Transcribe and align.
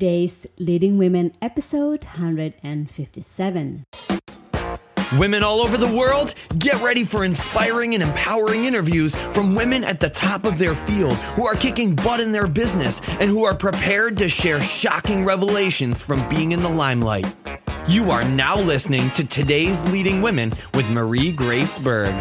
today's 0.00 0.46
Leading 0.56 0.96
Women 0.96 1.30
episode 1.42 2.02
157. 2.04 3.84
Women 5.18 5.42
all 5.42 5.60
over 5.60 5.76
the 5.76 5.94
world, 5.94 6.34
get 6.58 6.80
ready 6.80 7.04
for 7.04 7.22
inspiring 7.22 7.92
and 7.92 8.02
empowering 8.02 8.64
interviews 8.64 9.14
from 9.14 9.54
women 9.54 9.84
at 9.84 10.00
the 10.00 10.08
top 10.08 10.46
of 10.46 10.56
their 10.56 10.74
field 10.74 11.18
who 11.36 11.46
are 11.46 11.54
kicking 11.54 11.94
butt 11.94 12.18
in 12.18 12.32
their 12.32 12.46
business 12.46 13.02
and 13.20 13.28
who 13.28 13.44
are 13.44 13.54
prepared 13.54 14.16
to 14.16 14.30
share 14.30 14.62
shocking 14.62 15.22
revelations 15.22 16.02
from 16.02 16.26
being 16.30 16.52
in 16.52 16.62
the 16.62 16.70
limelight. 16.70 17.26
You 17.86 18.10
are 18.10 18.24
now 18.24 18.58
listening 18.58 19.10
to 19.10 19.26
today's 19.26 19.86
Leading 19.92 20.22
Women 20.22 20.54
with 20.72 20.88
Marie 20.88 21.30
Grace 21.30 21.78
Berg. 21.78 22.14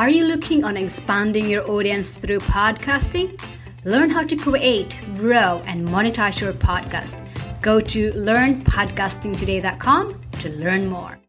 Are 0.00 0.08
you 0.08 0.24
looking 0.24 0.64
on 0.64 0.78
expanding 0.78 1.50
your 1.50 1.70
audience 1.70 2.16
through 2.16 2.40
podcasting? 2.40 3.38
Learn 3.84 4.10
how 4.10 4.24
to 4.24 4.36
create, 4.36 4.98
grow, 5.16 5.62
and 5.66 5.88
monetize 5.88 6.40
your 6.40 6.52
podcast 6.52 7.28
Go 7.62 7.78
to 7.78 8.10
learnpodcastingtoday.com 8.10 10.20
to 10.40 10.50
learn 10.50 10.88
more. 10.88 11.20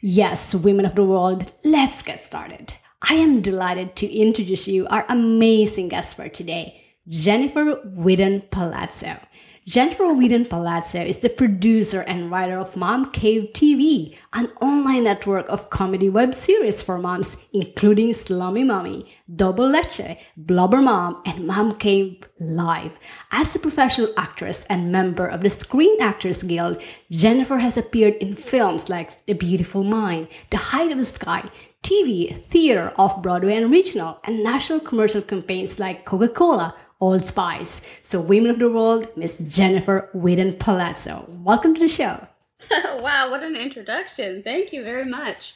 Yes, 0.00 0.54
women 0.54 0.86
of 0.86 0.94
the 0.94 1.04
world, 1.04 1.52
let's 1.64 2.02
get 2.02 2.20
started. 2.20 2.72
I 3.02 3.14
am 3.14 3.42
delighted 3.42 3.96
to 3.96 4.06
introduce 4.06 4.68
you 4.68 4.86
our 4.86 5.04
amazing 5.08 5.88
guest 5.88 6.14
for 6.14 6.28
today, 6.28 6.84
Jennifer 7.08 7.80
Whedon 7.84 8.42
Palazzo. 8.52 9.18
Jennifer 9.64 10.12
Whedon 10.12 10.46
Palazzo 10.46 11.00
is 11.00 11.20
the 11.20 11.28
producer 11.28 12.00
and 12.00 12.32
writer 12.32 12.58
of 12.58 12.74
Mom 12.74 13.12
Cave 13.12 13.50
TV, 13.52 14.16
an 14.32 14.48
online 14.60 15.04
network 15.04 15.46
of 15.48 15.70
comedy 15.70 16.08
web 16.08 16.34
series 16.34 16.82
for 16.82 16.98
moms, 16.98 17.36
including 17.52 18.12
Slummy 18.12 18.64
Mommy, 18.64 19.06
Double 19.36 19.68
Leche, 19.68 20.18
Blubber 20.36 20.82
Mom, 20.82 21.22
and 21.26 21.46
Mom 21.46 21.76
Cave 21.76 22.24
Live. 22.40 22.90
As 23.30 23.54
a 23.54 23.60
professional 23.60 24.12
actress 24.16 24.64
and 24.64 24.90
member 24.90 25.28
of 25.28 25.42
the 25.42 25.50
Screen 25.50 25.96
Actors 26.02 26.42
Guild, 26.42 26.82
Jennifer 27.12 27.58
has 27.58 27.76
appeared 27.76 28.14
in 28.14 28.34
films 28.34 28.88
like 28.88 29.24
The 29.26 29.34
Beautiful 29.34 29.84
Mind, 29.84 30.26
The 30.50 30.56
Height 30.56 30.90
of 30.90 30.98
the 30.98 31.04
Sky, 31.04 31.48
TV, 31.84 32.36
theater, 32.36 32.92
off 32.96 33.22
Broadway 33.22 33.54
and 33.54 33.70
regional, 33.70 34.18
and 34.24 34.42
national 34.42 34.80
commercial 34.80 35.22
campaigns 35.22 35.78
like 35.78 36.04
Coca 36.04 36.28
Cola, 36.28 36.74
Old 37.02 37.24
Spice. 37.24 37.84
So, 38.02 38.20
Women 38.20 38.52
of 38.52 38.60
the 38.60 38.70
World, 38.70 39.08
Miss 39.16 39.38
Jennifer 39.54 40.08
Whedon 40.14 40.52
Palazzo. 40.52 41.26
Welcome 41.28 41.74
to 41.74 41.80
the 41.80 41.88
show. 41.88 42.28
wow, 43.00 43.28
what 43.28 43.42
an 43.42 43.56
introduction. 43.56 44.44
Thank 44.44 44.72
you 44.72 44.84
very 44.84 45.04
much. 45.04 45.54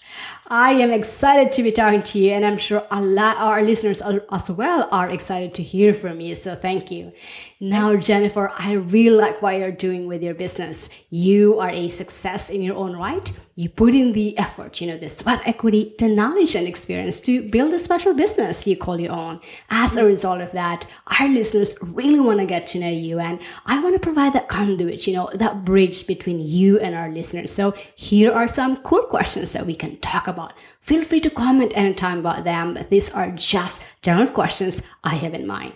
I 0.49 0.73
am 0.73 0.91
excited 0.91 1.53
to 1.53 1.63
be 1.63 1.71
talking 1.71 2.03
to 2.03 2.19
you, 2.19 2.33
and 2.33 2.45
I'm 2.45 2.59
sure 2.59 2.85
a 2.91 3.01
lot 3.01 3.37
our 3.37 3.63
listeners 3.63 4.03
as 4.33 4.51
well 4.51 4.89
are 4.91 5.09
excited 5.09 5.55
to 5.55 5.63
hear 5.63 5.95
from 5.95 6.21
you. 6.21 6.35
So 6.35 6.57
thank 6.57 6.91
you. 6.91 7.13
Now, 7.59 7.97
Jennifer, 7.97 8.53
I 8.55 8.75
really 8.75 9.17
like 9.17 9.41
what 9.41 9.57
you're 9.57 9.73
doing 9.73 10.07
with 10.07 10.23
your 10.23 10.35
business. 10.35 10.91
You 11.09 11.59
are 11.59 11.71
a 11.71 11.89
success 11.89 12.51
in 12.51 12.61
your 12.61 12.77
own 12.77 12.95
right. 12.95 13.33
You 13.55 13.71
put 13.71 13.95
in 13.95 14.13
the 14.13 14.37
effort, 14.37 14.79
you 14.79 14.87
know, 14.87 14.99
the 14.99 15.09
sweat 15.09 15.41
equity, 15.47 15.95
the 15.99 16.09
knowledge 16.09 16.55
and 16.55 16.69
experience 16.69 17.19
to 17.23 17.49
build 17.49 17.73
a 17.73 17.79
special 17.79 18.13
business 18.13 18.67
you 18.67 18.77
call 18.77 19.01
your 19.01 19.13
own. 19.13 19.41
As 19.71 19.97
a 19.97 20.05
result 20.05 20.43
of 20.43 20.53
that, 20.53 20.87
our 21.19 21.29
listeners 21.29 21.79
really 21.81 22.21
want 22.21 22.41
to 22.41 22.45
get 22.45 22.67
to 22.69 22.79
know 22.79 22.91
you. 22.91 23.21
And 23.21 23.41
I 23.65 23.83
want 23.83 23.95
to 23.95 24.01
provide 24.01 24.35
that 24.35 24.49
conduit, 24.49 25.07
you 25.07 25.15
know, 25.15 25.31
that 25.33 25.65
bridge 25.65 26.07
between 26.07 26.41
you 26.41 26.79
and 26.79 26.95
our 26.95 27.09
listeners. 27.09 27.51
So 27.51 27.71
here 27.95 28.33
are 28.33 28.49
some 28.49 28.77
cool 28.83 29.05
questions 29.05 29.55
that 29.55 29.65
we 29.65 29.75
can 29.75 29.97
talk 30.01 30.27
about. 30.27 30.53
Feel 30.83 31.05
free 31.05 31.21
to 31.21 31.31
comment 31.31 31.73
anytime 31.75 32.19
about 32.19 32.45
them, 32.45 32.75
but 32.75 32.91
these 32.91 33.11
are 33.15 33.31
just 33.31 33.83
general 34.03 34.29
questions 34.29 34.83
I 35.03 35.15
have 35.15 35.33
in 35.33 35.47
mind. 35.47 35.73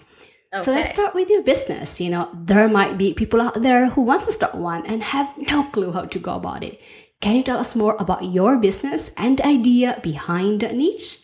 Okay. 0.52 0.64
So 0.64 0.72
let's 0.72 0.92
start 0.92 1.14
with 1.14 1.30
your 1.30 1.42
business. 1.42 2.00
You 2.00 2.10
know, 2.10 2.28
there 2.34 2.66
might 2.66 2.98
be 2.98 3.14
people 3.14 3.40
out 3.40 3.62
there 3.62 3.88
who 3.90 4.02
wants 4.02 4.26
to 4.26 4.32
start 4.32 4.56
one 4.56 4.84
and 4.84 5.00
have 5.00 5.32
no 5.38 5.62
clue 5.64 5.92
how 5.92 6.06
to 6.06 6.18
go 6.18 6.34
about 6.34 6.64
it. 6.64 6.80
Can 7.20 7.36
you 7.36 7.42
tell 7.44 7.58
us 7.58 7.76
more 7.76 7.94
about 8.00 8.24
your 8.24 8.56
business 8.56 9.12
and 9.16 9.38
the 9.38 9.46
idea 9.46 10.00
behind 10.02 10.60
the 10.60 10.72
niche? 10.72 11.20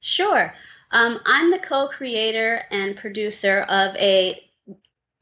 Sure. 0.00 0.52
Um, 0.90 1.20
I'm 1.24 1.50
the 1.50 1.60
co-creator 1.60 2.62
and 2.72 2.96
producer 2.96 3.60
of 3.68 3.94
a 3.96 4.40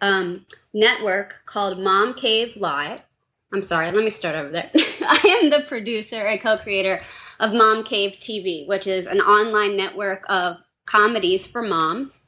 um, 0.00 0.46
network 0.72 1.42
called 1.44 1.78
Mom 1.78 2.14
Cave 2.14 2.56
Live. 2.56 3.04
I'm 3.52 3.62
sorry, 3.62 3.90
let 3.90 4.04
me 4.04 4.10
start 4.10 4.36
over 4.36 4.48
there. 4.48 4.70
I 4.74 5.40
am 5.42 5.50
the 5.50 5.66
producer 5.68 6.16
and 6.16 6.40
co-creator 6.40 7.02
of 7.40 7.52
Mom 7.52 7.84
Cave 7.84 8.12
TV, 8.12 8.66
which 8.66 8.86
is 8.86 9.06
an 9.06 9.20
online 9.20 9.76
network 9.76 10.24
of 10.30 10.56
comedies 10.86 11.46
for 11.46 11.62
moms 11.62 12.26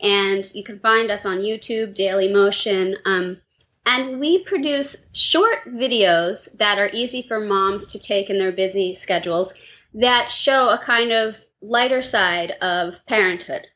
and 0.00 0.50
you 0.54 0.64
can 0.64 0.78
find 0.78 1.10
us 1.10 1.24
on 1.24 1.38
YouTube, 1.38 1.94
Daily 1.94 2.32
Motion. 2.32 2.96
Um, 3.04 3.38
and 3.86 4.18
we 4.18 4.42
produce 4.44 5.08
short 5.12 5.66
videos 5.66 6.56
that 6.58 6.78
are 6.78 6.90
easy 6.92 7.22
for 7.22 7.40
moms 7.40 7.86
to 7.88 7.98
take 7.98 8.30
in 8.30 8.38
their 8.38 8.52
busy 8.52 8.94
schedules 8.94 9.54
that 9.94 10.30
show 10.30 10.68
a 10.70 10.78
kind 10.78 11.12
of 11.12 11.44
lighter 11.60 12.02
side 12.02 12.52
of 12.62 13.04
parenthood. 13.06 13.66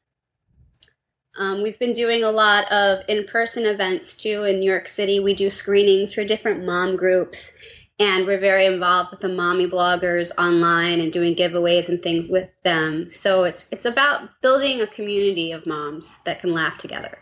Um, 1.39 1.63
we've 1.63 1.79
been 1.79 1.93
doing 1.93 2.25
a 2.25 2.31
lot 2.31 2.71
of 2.73 3.05
in 3.09 3.25
person 3.27 3.65
events 3.65 4.17
too 4.17 4.43
in 4.45 4.59
New 4.59 4.71
York 4.71 4.89
City. 4.89 5.21
We 5.21 5.35
do 5.35 5.51
screenings 5.51 6.13
for 6.13 6.25
different 6.25 6.65
mom 6.65 6.97
groups 6.97 7.78
and 7.99 8.27
we're 8.27 8.41
very 8.41 8.67
involved 8.67 9.11
with 9.11 9.21
the 9.21 9.29
mommy 9.29 9.67
bloggers 9.67 10.31
online 10.39 11.01
and 11.01 11.13
doing 11.13 11.35
giveaways 11.35 11.89
and 11.89 12.03
things 12.03 12.29
with 12.29 12.49
them. 12.63 13.11
So 13.11 13.45
it's 13.45 13.71
it's 13.73 13.85
about 13.85 14.41
building 14.41 14.81
a 14.81 14.87
community 14.87 15.53
of 15.53 15.67
moms 15.67 16.23
that 16.25 16.41
can 16.41 16.53
laugh 16.53 16.79
together. 16.79 17.19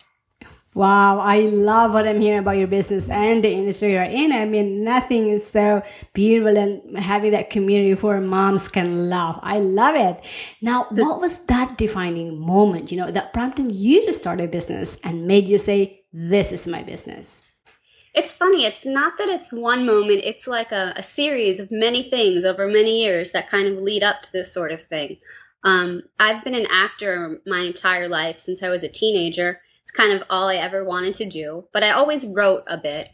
Wow, 0.75 1.21
I 1.21 1.39
love 1.39 1.95
what 1.95 2.07
I'm 2.07 2.21
hearing 2.21 2.41
about 2.41 2.59
your 2.59 2.67
business 2.67 3.09
and 3.09 3.43
the 3.43 3.51
industry 3.51 3.93
you're 3.93 4.03
in. 4.03 4.31
I 4.31 4.45
mean, 4.45 4.85
nothing 4.85 5.31
is 5.31 5.51
so 5.51 5.83
beautiful 6.13 6.53
than 6.53 6.97
having 6.97 7.31
that 7.31 7.49
community 7.49 7.95
where 7.95 8.21
moms 8.21 8.69
can 8.69 9.09
laugh. 9.09 9.41
I 9.43 9.59
love 9.59 9.95
it. 9.95 10.23
Now, 10.61 10.87
what 10.91 11.19
was 11.23 11.47
that 11.47 11.79
defining 11.79 12.39
moment, 12.39 12.93
you 12.93 12.99
know, 12.99 13.11
that 13.11 13.33
prompted 13.33 13.73
you 13.73 14.05
to 14.05 14.13
start 14.13 14.39
a 14.39 14.47
business 14.47 15.01
and 15.03 15.27
made 15.27 15.49
you 15.49 15.57
say, 15.57 16.03
this 16.13 16.53
is 16.53 16.67
my 16.67 16.83
business? 16.83 17.46
It's 18.17 18.35
funny. 18.35 18.65
It's 18.65 18.87
not 18.87 19.19
that 19.19 19.29
it's 19.29 19.53
one 19.53 19.85
moment, 19.85 20.23
it's 20.25 20.49
like 20.49 20.73
a, 20.73 20.95
a, 20.97 21.03
series 21.03 21.61
of 21.61 21.71
many 21.71 22.03
things 22.03 22.47
over 22.47 22.67
many 22.67 23.03
years 23.03 23.33
that 23.33 23.51
kind 23.51 23.69
of 23.69 23.83
lead 23.83 24.03
up 24.03 24.23
to 24.23 24.33
this 24.33 24.53
sort 24.53 24.73
of 24.73 24.81
thing. 24.81 25.19
Um, 25.63 26.03
I've 26.19 26.43
been 26.43 26.55
an 26.55 26.67
actor 26.71 27.41
my 27.47 27.61
entire 27.61 28.09
life 28.09 28.41
since 28.41 28.63
I 28.63 28.71
was 28.71 28.83
a 28.83 28.89
teenager. 28.89 29.61
It's 29.83 29.93
kind 29.93 30.15
of 30.15 30.27
all 30.31 30.49
I 30.49 30.57
ever 30.57 30.83
wanted 30.83 31.15
to 31.15 31.29
do, 31.29 31.65
but 31.75 31.83
I 31.83 31.91
always 31.91 32.27
wrote 32.27 32.65
a 32.67 32.79
bit. 32.79 33.07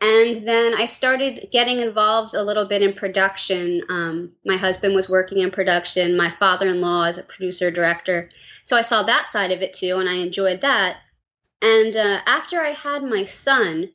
And 0.00 0.34
then 0.48 0.74
I 0.74 0.86
started 0.86 1.48
getting 1.52 1.80
involved 1.80 2.34
a 2.34 2.42
little 2.42 2.64
bit 2.64 2.82
in 2.82 2.94
production. 2.94 3.82
Um, 3.90 4.32
my 4.46 4.56
husband 4.56 4.94
was 4.94 5.10
working 5.10 5.42
in 5.42 5.50
production, 5.50 6.16
my 6.16 6.30
father 6.30 6.68
in 6.68 6.80
law 6.80 7.04
is 7.04 7.18
a 7.18 7.22
producer 7.22 7.70
director. 7.70 8.30
So 8.64 8.76
I 8.76 8.82
saw 8.82 9.02
that 9.02 9.30
side 9.30 9.50
of 9.50 9.60
it 9.60 9.74
too, 9.74 9.98
and 9.98 10.08
I 10.08 10.14
enjoyed 10.14 10.62
that. 10.62 10.96
And 11.60 11.94
uh, 11.94 12.20
after 12.26 12.60
I 12.60 12.70
had 12.70 13.04
my 13.04 13.24
son, 13.24 13.90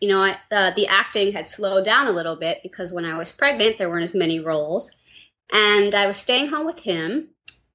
you 0.00 0.08
know, 0.08 0.18
I, 0.18 0.36
uh, 0.50 0.72
the 0.74 0.86
acting 0.88 1.32
had 1.32 1.46
slowed 1.46 1.84
down 1.84 2.06
a 2.06 2.12
little 2.12 2.36
bit 2.36 2.60
because 2.62 2.92
when 2.92 3.04
I 3.04 3.18
was 3.18 3.32
pregnant, 3.32 3.78
there 3.78 3.90
weren't 3.90 4.04
as 4.04 4.14
many 4.14 4.40
roles. 4.40 4.96
And 5.52 5.94
I 5.94 6.06
was 6.06 6.16
staying 6.16 6.48
home 6.48 6.66
with 6.66 6.80
him. 6.80 7.28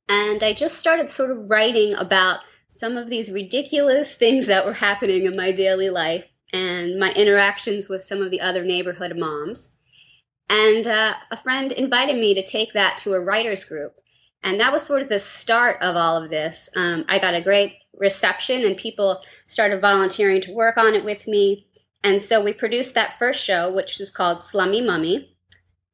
And 0.09 0.43
I 0.43 0.53
just 0.53 0.77
started 0.77 1.09
sort 1.09 1.31
of 1.31 1.49
writing 1.49 1.93
about 1.95 2.39
some 2.67 2.97
of 2.97 3.09
these 3.09 3.31
ridiculous 3.31 4.15
things 4.17 4.47
that 4.47 4.65
were 4.65 4.73
happening 4.73 5.25
in 5.25 5.35
my 5.35 5.51
daily 5.51 5.89
life 5.89 6.29
and 6.51 6.99
my 6.99 7.11
interactions 7.13 7.89
with 7.89 8.03
some 8.03 8.21
of 8.21 8.31
the 8.31 8.41
other 8.41 8.63
neighborhood 8.63 9.15
moms. 9.17 9.75
And 10.49 10.85
uh, 10.87 11.13
a 11.31 11.37
friend 11.37 11.71
invited 11.71 12.17
me 12.17 12.35
to 12.35 12.43
take 12.43 12.73
that 12.73 12.97
to 12.99 13.13
a 13.13 13.19
writers 13.19 13.65
group. 13.65 13.99
And 14.43 14.59
that 14.59 14.71
was 14.71 14.85
sort 14.85 15.01
of 15.01 15.09
the 15.09 15.17
start 15.17 15.81
of 15.81 15.95
all 15.95 16.21
of 16.21 16.29
this. 16.29 16.69
Um, 16.75 17.05
I 17.09 17.17
got 17.17 17.33
a 17.33 17.41
great 17.41 17.73
reception, 17.97 18.63
and 18.63 18.77
people 18.77 19.23
started 19.47 19.81
volunteering 19.81 20.41
to 20.41 20.53
work 20.53 20.77
on 20.77 20.93
it 20.93 21.03
with 21.03 21.27
me. 21.27 21.64
And 22.05 22.21
so 22.21 22.39
we 22.39 22.53
produced 22.53 22.93
that 22.93 23.17
first 23.17 23.43
show, 23.43 23.73
which 23.73 23.97
was 23.97 24.11
called 24.11 24.39
Slummy 24.39 24.79
Mummy. 24.79 25.35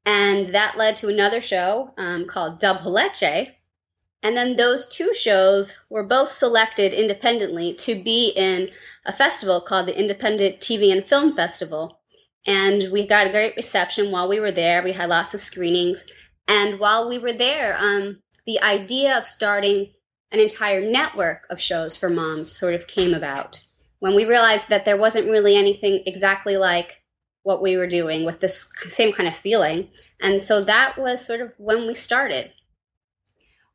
And 0.05 0.47
that 0.47 0.75
led 0.75 0.97
to 0.97 1.07
another 1.07 1.39
show 1.39 1.93
um, 1.97 2.25
called 2.25 2.59
Double 2.59 2.91
Leche. 2.91 3.47
And 4.21 4.35
then 4.35 4.57
those 4.57 4.89
two 4.89 5.13
shows 5.13 5.79
were 5.89 6.03
both 6.03 6.29
selected 6.29 6.93
independently 6.93 7.75
to 7.75 7.95
be 7.95 8.33
in 8.35 8.69
a 9.05 9.13
festival 9.13 9.61
called 9.61 9.87
the 9.87 9.97
Independent 9.97 10.59
TV 10.59 10.91
and 10.91 11.05
Film 11.05 11.33
Festival. 11.33 12.01
And 12.45 12.91
we 12.91 13.07
got 13.07 13.27
a 13.27 13.31
great 13.31 13.55
reception 13.55 14.11
while 14.11 14.27
we 14.27 14.41
were 14.41 14.51
there. 14.51 14.83
We 14.83 14.91
had 14.91 15.07
lots 15.07 15.33
of 15.33 15.39
screenings. 15.39 16.05
And 16.45 16.77
while 16.77 17.07
we 17.07 17.19
were 17.19 17.31
there, 17.31 17.77
um, 17.79 18.21
the 18.45 18.59
idea 18.59 19.17
of 19.17 19.25
starting 19.25 19.93
an 20.29 20.41
entire 20.41 20.81
network 20.81 21.47
of 21.49 21.61
shows 21.61 21.95
for 21.95 22.09
moms 22.09 22.51
sort 22.51 22.73
of 22.73 22.85
came 22.85 23.13
about 23.13 23.61
when 24.01 24.15
we 24.15 24.25
realized 24.25 24.69
that 24.69 24.83
there 24.83 24.97
wasn't 24.97 25.29
really 25.29 25.55
anything 25.55 26.03
exactly 26.07 26.57
like 26.57 27.01
what 27.43 27.61
we 27.61 27.77
were 27.77 27.87
doing 27.87 28.25
with 28.25 28.39
this 28.39 28.71
same 28.89 29.13
kind 29.13 29.29
of 29.29 29.35
feeling. 29.35 29.87
And 30.19 30.41
so 30.41 30.63
that 30.63 30.97
was 30.97 31.25
sort 31.25 31.39
of 31.39 31.53
when 31.57 31.87
we 31.87 31.93
started. 31.93 32.51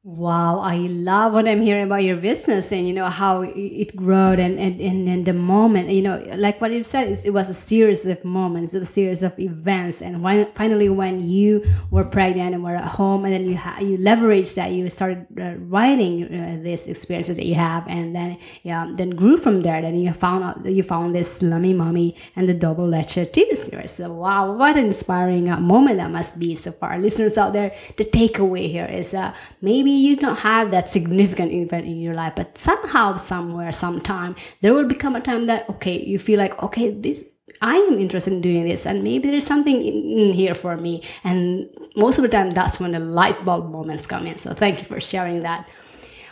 Wow, 0.08 0.60
I 0.60 0.76
love 0.76 1.32
what 1.32 1.48
I'm 1.48 1.60
hearing 1.60 1.82
about 1.82 2.04
your 2.04 2.14
business 2.14 2.70
and 2.70 2.86
you 2.86 2.94
know 2.94 3.10
how 3.10 3.42
it 3.42 3.96
grew 3.96 4.14
and 4.38 4.56
and, 4.56 4.80
and, 4.80 5.08
and 5.08 5.26
the 5.26 5.32
moment 5.32 5.90
you 5.90 6.00
know 6.00 6.22
like 6.36 6.60
what 6.60 6.70
you 6.70 6.84
said 6.84 7.18
it 7.24 7.30
was 7.32 7.48
a 7.48 7.54
series 7.54 8.06
of 8.06 8.24
moments, 8.24 8.72
a 8.72 8.84
series 8.84 9.24
of 9.24 9.36
events, 9.40 10.02
and 10.02 10.22
when, 10.22 10.46
finally 10.54 10.88
when 10.88 11.28
you 11.28 11.64
were 11.90 12.04
pregnant 12.04 12.54
and 12.54 12.62
were 12.62 12.76
at 12.76 12.84
home, 12.84 13.24
and 13.24 13.34
then 13.34 13.46
you 13.46 13.56
ha- 13.56 13.80
you 13.80 13.98
leveraged 13.98 14.54
that, 14.54 14.70
you 14.70 14.88
started 14.90 15.26
uh, 15.40 15.54
writing 15.58 16.22
uh, 16.32 16.62
these 16.62 16.86
experiences 16.86 17.36
that 17.36 17.46
you 17.46 17.56
have, 17.56 17.84
and 17.88 18.14
then 18.14 18.38
yeah, 18.62 18.86
then 18.94 19.10
grew 19.10 19.36
from 19.36 19.62
there. 19.62 19.82
Then 19.82 19.96
you 19.96 20.12
found 20.12 20.44
out 20.44 20.64
you 20.64 20.84
found 20.84 21.16
this 21.16 21.38
Slummy 21.38 21.72
Mommy 21.72 22.14
and 22.36 22.48
the 22.48 22.54
Double 22.54 22.86
Leche 22.86 23.26
TV 23.34 23.56
series. 23.56 23.90
So 23.90 24.12
wow, 24.12 24.52
what 24.52 24.76
an 24.76 24.86
inspiring 24.86 25.50
uh, 25.50 25.58
moment 25.58 25.96
that 25.96 26.12
must 26.12 26.38
be. 26.38 26.54
So 26.54 26.70
for 26.70 26.90
our 26.90 27.00
listeners 27.00 27.36
out 27.36 27.54
there, 27.54 27.74
the 27.96 28.04
takeaway 28.04 28.70
here 28.70 28.86
is 28.86 29.12
uh, 29.12 29.34
maybe 29.60 29.95
you 29.96 30.16
don't 30.16 30.38
have 30.38 30.70
that 30.70 30.88
significant 30.88 31.52
event 31.52 31.86
in 31.86 32.00
your 32.00 32.14
life, 32.14 32.34
but 32.36 32.56
somehow, 32.56 33.16
somewhere, 33.16 33.72
sometime, 33.72 34.36
there 34.60 34.74
will 34.74 34.86
become 34.86 35.16
a 35.16 35.20
time 35.20 35.46
that, 35.46 35.68
okay, 35.70 36.02
you 36.02 36.18
feel 36.18 36.38
like, 36.38 36.62
okay, 36.62 36.90
this, 36.90 37.24
I 37.62 37.76
am 37.76 37.98
interested 37.98 38.32
in 38.32 38.40
doing 38.40 38.68
this, 38.68 38.86
and 38.86 39.02
maybe 39.02 39.30
there's 39.30 39.46
something 39.46 39.82
in, 39.82 40.32
here 40.32 40.54
for 40.54 40.76
me. 40.76 41.02
And 41.24 41.68
most 41.96 42.18
of 42.18 42.22
the 42.22 42.28
time, 42.28 42.50
that's 42.50 42.78
when 42.78 42.92
the 42.92 42.98
light 42.98 43.44
bulb 43.44 43.70
moments 43.70 44.06
come 44.06 44.26
in. 44.26 44.36
So 44.38 44.52
thank 44.52 44.78
you 44.78 44.84
for 44.84 45.00
sharing 45.00 45.42
that. 45.42 45.72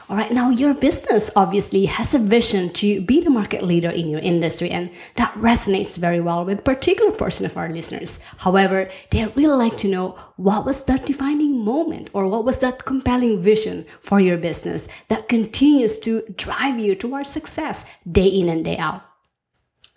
All 0.06 0.18
right, 0.18 0.30
now 0.30 0.50
your 0.50 0.74
business 0.74 1.30
obviously 1.34 1.86
has 1.86 2.12
a 2.12 2.18
vision 2.18 2.70
to 2.74 3.00
be 3.00 3.22
the 3.22 3.30
market 3.30 3.62
leader 3.62 3.88
in 3.88 4.10
your 4.10 4.20
industry, 4.20 4.70
and 4.70 4.90
that 5.16 5.32
resonates 5.32 5.96
very 5.96 6.20
well 6.20 6.44
with 6.44 6.62
particular 6.62 7.10
portion 7.10 7.46
of 7.46 7.56
our 7.56 7.70
listeners. 7.70 8.20
However, 8.36 8.90
they 9.10 9.24
really 9.24 9.56
like 9.56 9.78
to 9.78 9.88
know 9.88 10.10
what 10.36 10.66
was 10.66 10.84
that 10.84 11.06
defining 11.06 11.64
moment 11.64 12.10
or 12.12 12.26
what 12.26 12.44
was 12.44 12.60
that 12.60 12.84
compelling 12.84 13.42
vision 13.42 13.86
for 14.00 14.20
your 14.20 14.36
business 14.36 14.88
that 15.08 15.30
continues 15.30 15.98
to 16.00 16.22
drive 16.36 16.78
you 16.78 16.94
towards 16.94 17.30
success 17.30 17.86
day 18.12 18.26
in 18.26 18.50
and 18.50 18.62
day 18.62 18.76
out. 18.76 19.02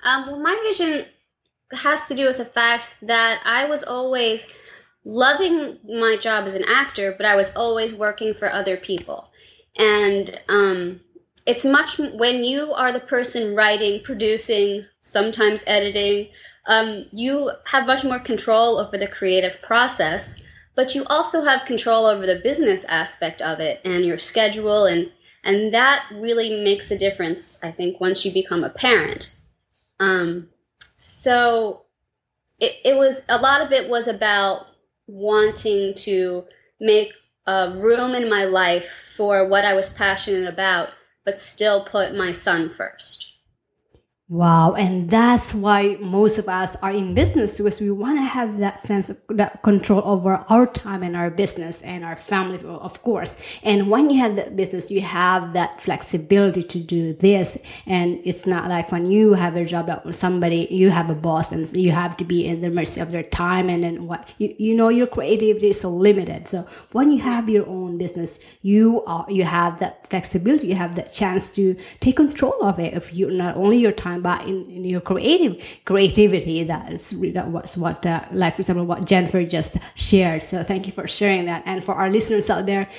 Um, 0.06 0.26
well, 0.28 0.40
my 0.40 0.58
vision 0.64 1.06
has 1.74 2.06
to 2.06 2.16
do 2.16 2.28
with 2.28 2.38
the 2.38 2.46
fact 2.46 2.96
that 3.02 3.42
I 3.44 3.66
was 3.66 3.84
always 3.84 4.56
loving 5.04 5.80
my 5.84 6.16
job 6.16 6.46
as 6.46 6.56
an 6.56 6.64
actor, 6.66 7.14
but 7.18 7.26
I 7.26 7.36
was 7.36 7.58
always 7.58 7.94
working 7.94 8.34
for 8.34 8.50
other 8.50 8.78
people 8.78 9.30
and 9.78 10.40
um, 10.50 11.00
it's 11.46 11.66
much 11.66 11.98
when 12.00 12.44
you 12.44 12.74
are 12.74 12.92
the 12.92 13.00
person 13.00 13.56
writing 13.56 14.02
producing 14.04 14.86
sometimes 15.02 15.64
editing 15.68 16.30
um, 16.68 17.06
you 17.12 17.52
have 17.66 17.88
much 17.88 18.04
more 18.04 18.20
control 18.20 18.78
over 18.78 18.98
the 18.98 19.08
creative 19.08 19.62
process 19.62 20.42
but 20.76 20.94
you 20.94 21.04
also 21.06 21.44
have 21.44 21.66
control 21.66 22.06
over 22.06 22.26
the 22.26 22.42
business 22.44 22.84
aspect 22.86 23.42
of 23.42 23.60
it 23.60 23.80
and 23.86 24.06
your 24.06 24.20
schedule 24.20 24.86
and 24.86 25.12
and 25.44 25.74
that 25.74 26.06
really 26.12 26.64
makes 26.64 26.92
a 26.92 26.98
difference 26.98 27.64
i 27.64 27.72
think 27.72 28.00
once 28.00 28.26
you 28.26 28.32
become 28.32 28.64
a 28.64 28.70
parent. 28.70 29.32
Um, 30.00 30.50
so 30.98 31.84
it, 32.60 32.74
it 32.84 32.98
was 32.98 33.26
a 33.30 33.38
lot 33.38 33.62
of 33.62 33.72
it 33.72 33.90
was 33.90 34.08
about 34.08 34.68
wanting 35.08 35.94
to 35.96 36.46
make 36.80 37.14
a 37.48 37.72
room 37.72 38.14
in 38.14 38.30
my 38.30 38.44
life 38.44 38.90
for 39.16 39.48
what 39.48 39.66
I 39.66 39.74
was 39.74 39.90
passionate 39.90 40.48
about, 40.50 40.90
but 41.26 41.40
still 41.40 41.84
put 41.84 42.14
my 42.14 42.32
son 42.32 42.70
first. 42.70 43.34
Wow, 44.30 44.74
and 44.74 45.10
that's 45.10 45.54
why 45.54 45.96
most 46.02 46.38
of 46.38 46.50
us 46.50 46.76
are 46.82 46.92
in 46.92 47.14
business 47.14 47.56
because 47.56 47.80
we 47.80 47.92
want 47.92 48.18
to 48.18 48.24
have 48.24 48.58
that 48.58 48.82
sense 48.82 49.10
of 49.10 49.18
that 49.30 49.64
control 49.64 50.02
over 50.04 50.44
our 50.50 50.68
time 50.68 51.02
and 51.02 51.16
our 51.16 51.30
business 51.30 51.82
and 51.84 52.04
our 52.04 52.18
family, 52.18 52.60
of 52.66 53.02
course. 53.04 53.38
And 53.64 53.90
when 53.90 54.10
you 54.10 54.20
have 54.20 54.36
that 54.36 54.58
business, 54.58 54.92
you 54.92 55.00
have 55.00 55.54
that 55.54 55.80
flexibility 55.80 56.62
to 56.62 56.78
do 56.78 57.14
this. 57.14 57.58
And 57.86 58.20
it's 58.26 58.46
not 58.46 58.68
like 58.68 58.92
when 58.92 59.06
you 59.10 59.34
have 59.34 59.56
a 59.56 59.64
job 59.64 59.88
that 59.88 60.14
somebody, 60.14 60.68
you 60.70 60.90
have 60.90 61.10
a 61.10 61.16
boss 61.16 61.54
and 61.54 61.66
you 61.72 61.94
have 61.94 62.18
to 62.18 62.26
be 62.26 62.46
in 62.46 62.60
the 62.60 62.70
mercy 62.70 63.00
of 63.00 63.12
their 63.12 63.24
time 63.24 63.70
and 63.70 63.82
then 63.86 64.08
what 64.08 64.28
you, 64.40 64.54
you 64.60 64.76
know, 64.76 64.90
your 64.90 65.08
creativity 65.08 65.70
is 65.70 65.80
so 65.80 65.90
limited. 65.90 66.50
So 66.50 66.68
when 66.92 67.14
you 67.14 67.22
have 67.22 67.48
your 67.50 67.66
own 67.66 67.98
business, 67.98 68.42
you 68.62 69.06
are, 69.06 69.26
you 69.30 69.46
have 69.46 69.80
that 69.80 70.06
flexibility, 70.08 70.68
you 70.68 70.76
have 70.76 70.96
that 70.96 71.14
chance 71.14 71.50
to 71.52 71.78
take 72.02 72.18
control 72.18 72.62
of 72.62 72.78
it. 72.78 72.94
If 72.94 73.14
you 73.14 73.32
not 73.32 73.56
only 73.56 73.78
your 73.78 73.94
time, 73.94 74.17
but 74.22 74.48
in, 74.48 74.70
in 74.70 74.86
your 74.86 75.02
creative 75.02 75.64
creativity. 75.86 76.64
That's 76.64 77.12
that 77.34 77.48
was 77.50 77.78
what, 77.78 78.06
uh, 78.06 78.24
like 78.32 78.56
for 78.56 78.62
example, 78.62 78.86
what 78.86 79.06
Jennifer 79.06 79.44
just 79.44 79.78
shared. 79.96 80.44
So 80.44 80.64
thank 80.64 80.86
you 80.88 80.94
for 80.94 81.08
sharing 81.08 81.46
that. 81.46 81.64
And 81.66 81.84
for 81.84 81.96
our 81.96 82.10
listeners 82.10 82.50
out 82.50 82.66
there, 82.66 82.90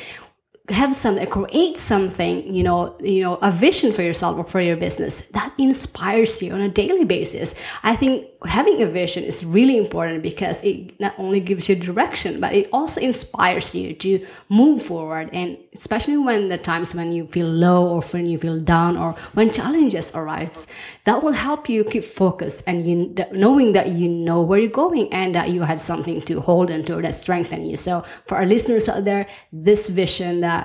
have 0.70 0.94
something 0.94 1.26
create 1.28 1.78
something 1.78 2.54
you 2.54 2.62
know 2.62 2.94
you 3.00 3.22
know 3.22 3.36
a 3.36 3.50
vision 3.50 3.92
for 3.92 4.02
yourself 4.02 4.36
or 4.36 4.44
for 4.44 4.60
your 4.60 4.76
business 4.76 5.22
that 5.28 5.52
inspires 5.58 6.42
you 6.42 6.52
on 6.52 6.60
a 6.60 6.68
daily 6.68 7.04
basis. 7.04 7.54
I 7.82 7.96
think 7.96 8.26
having 8.44 8.82
a 8.82 8.86
vision 8.86 9.24
is 9.24 9.44
really 9.44 9.76
important 9.76 10.22
because 10.22 10.62
it 10.62 10.98
not 11.00 11.14
only 11.18 11.40
gives 11.40 11.68
you 11.68 11.74
direction 11.76 12.40
but 12.40 12.52
it 12.54 12.68
also 12.72 13.00
inspires 13.00 13.74
you 13.74 13.94
to 13.94 14.24
move 14.48 14.82
forward. 14.82 15.30
And 15.32 15.58
especially 15.74 16.18
when 16.18 16.48
the 16.48 16.58
times 16.58 16.94
when 16.94 17.12
you 17.12 17.26
feel 17.26 17.48
low 17.48 17.88
or 17.88 18.02
when 18.02 18.26
you 18.26 18.38
feel 18.38 18.60
down 18.60 18.96
or 18.96 19.12
when 19.34 19.50
challenges 19.50 20.14
arise 20.14 20.66
that 21.04 21.22
will 21.22 21.32
help 21.32 21.68
you 21.68 21.82
keep 21.84 22.04
focus 22.04 22.62
and 22.62 22.86
you 22.86 23.14
knowing 23.32 23.72
that 23.72 23.88
you 23.88 24.08
know 24.08 24.42
where 24.42 24.58
you're 24.58 24.70
going 24.70 25.12
and 25.12 25.34
that 25.34 25.48
you 25.50 25.62
have 25.62 25.80
something 25.80 26.20
to 26.22 26.40
hold 26.40 26.70
into 26.70 27.00
that 27.00 27.14
strengthen 27.14 27.64
you. 27.64 27.76
So 27.76 28.04
for 28.26 28.36
our 28.36 28.46
listeners 28.46 28.88
out 28.88 29.04
there 29.04 29.26
this 29.52 29.88
vision 29.88 30.40
that 30.40 30.57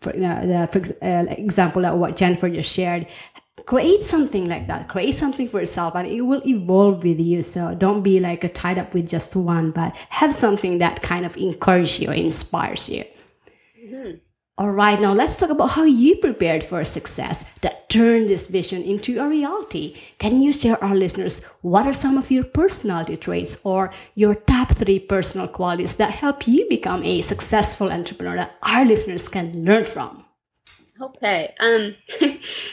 for, 0.00 0.14
you 0.14 0.20
know, 0.20 0.46
the, 0.46 0.68
for 0.72 0.80
uh, 1.04 1.24
example 1.28 1.82
that 1.82 1.96
what 1.96 2.16
Jennifer 2.16 2.48
just 2.48 2.70
shared, 2.72 3.06
create 3.66 4.02
something 4.02 4.48
like 4.48 4.66
that. 4.66 4.88
Create 4.88 5.14
something 5.14 5.48
for 5.48 5.60
yourself, 5.60 5.94
and 5.94 6.06
it 6.06 6.22
will 6.22 6.42
evolve 6.46 7.04
with 7.04 7.20
you. 7.20 7.42
So 7.42 7.74
don't 7.74 8.02
be 8.02 8.18
like 8.20 8.44
a 8.44 8.48
tied 8.48 8.78
up 8.78 8.94
with 8.94 9.08
just 9.08 9.36
one, 9.36 9.72
but 9.72 9.94
have 10.08 10.32
something 10.34 10.78
that 10.78 11.02
kind 11.02 11.26
of 11.26 11.36
encourages 11.36 12.00
you, 12.00 12.10
inspires 12.10 12.88
you. 12.88 13.04
Mm-hmm. 13.84 14.16
All 14.58 14.72
right, 14.72 15.00
now 15.00 15.12
let's 15.12 15.38
talk 15.38 15.50
about 15.50 15.70
how 15.70 15.84
you 15.84 16.16
prepared 16.16 16.64
for 16.64 16.84
success 16.84 17.44
that 17.60 17.88
turned 17.88 18.28
this 18.28 18.48
vision 18.48 18.82
into 18.82 19.20
a 19.20 19.28
reality. 19.28 19.94
Can 20.18 20.42
you 20.42 20.52
share 20.52 20.82
our 20.82 20.96
listeners 20.96 21.44
what 21.62 21.86
are 21.86 21.94
some 21.94 22.18
of 22.18 22.32
your 22.32 22.42
personality 22.42 23.16
traits 23.16 23.64
or 23.64 23.92
your 24.16 24.34
top 24.34 24.72
three 24.72 24.98
personal 24.98 25.46
qualities 25.46 25.94
that 25.98 26.10
help 26.10 26.48
you 26.48 26.68
become 26.68 27.04
a 27.04 27.20
successful 27.20 27.92
entrepreneur 27.92 28.34
that 28.34 28.56
our 28.64 28.84
listeners 28.84 29.28
can 29.28 29.64
learn 29.64 29.84
from? 29.84 30.24
Okay. 31.00 31.54
Um, 31.60 31.94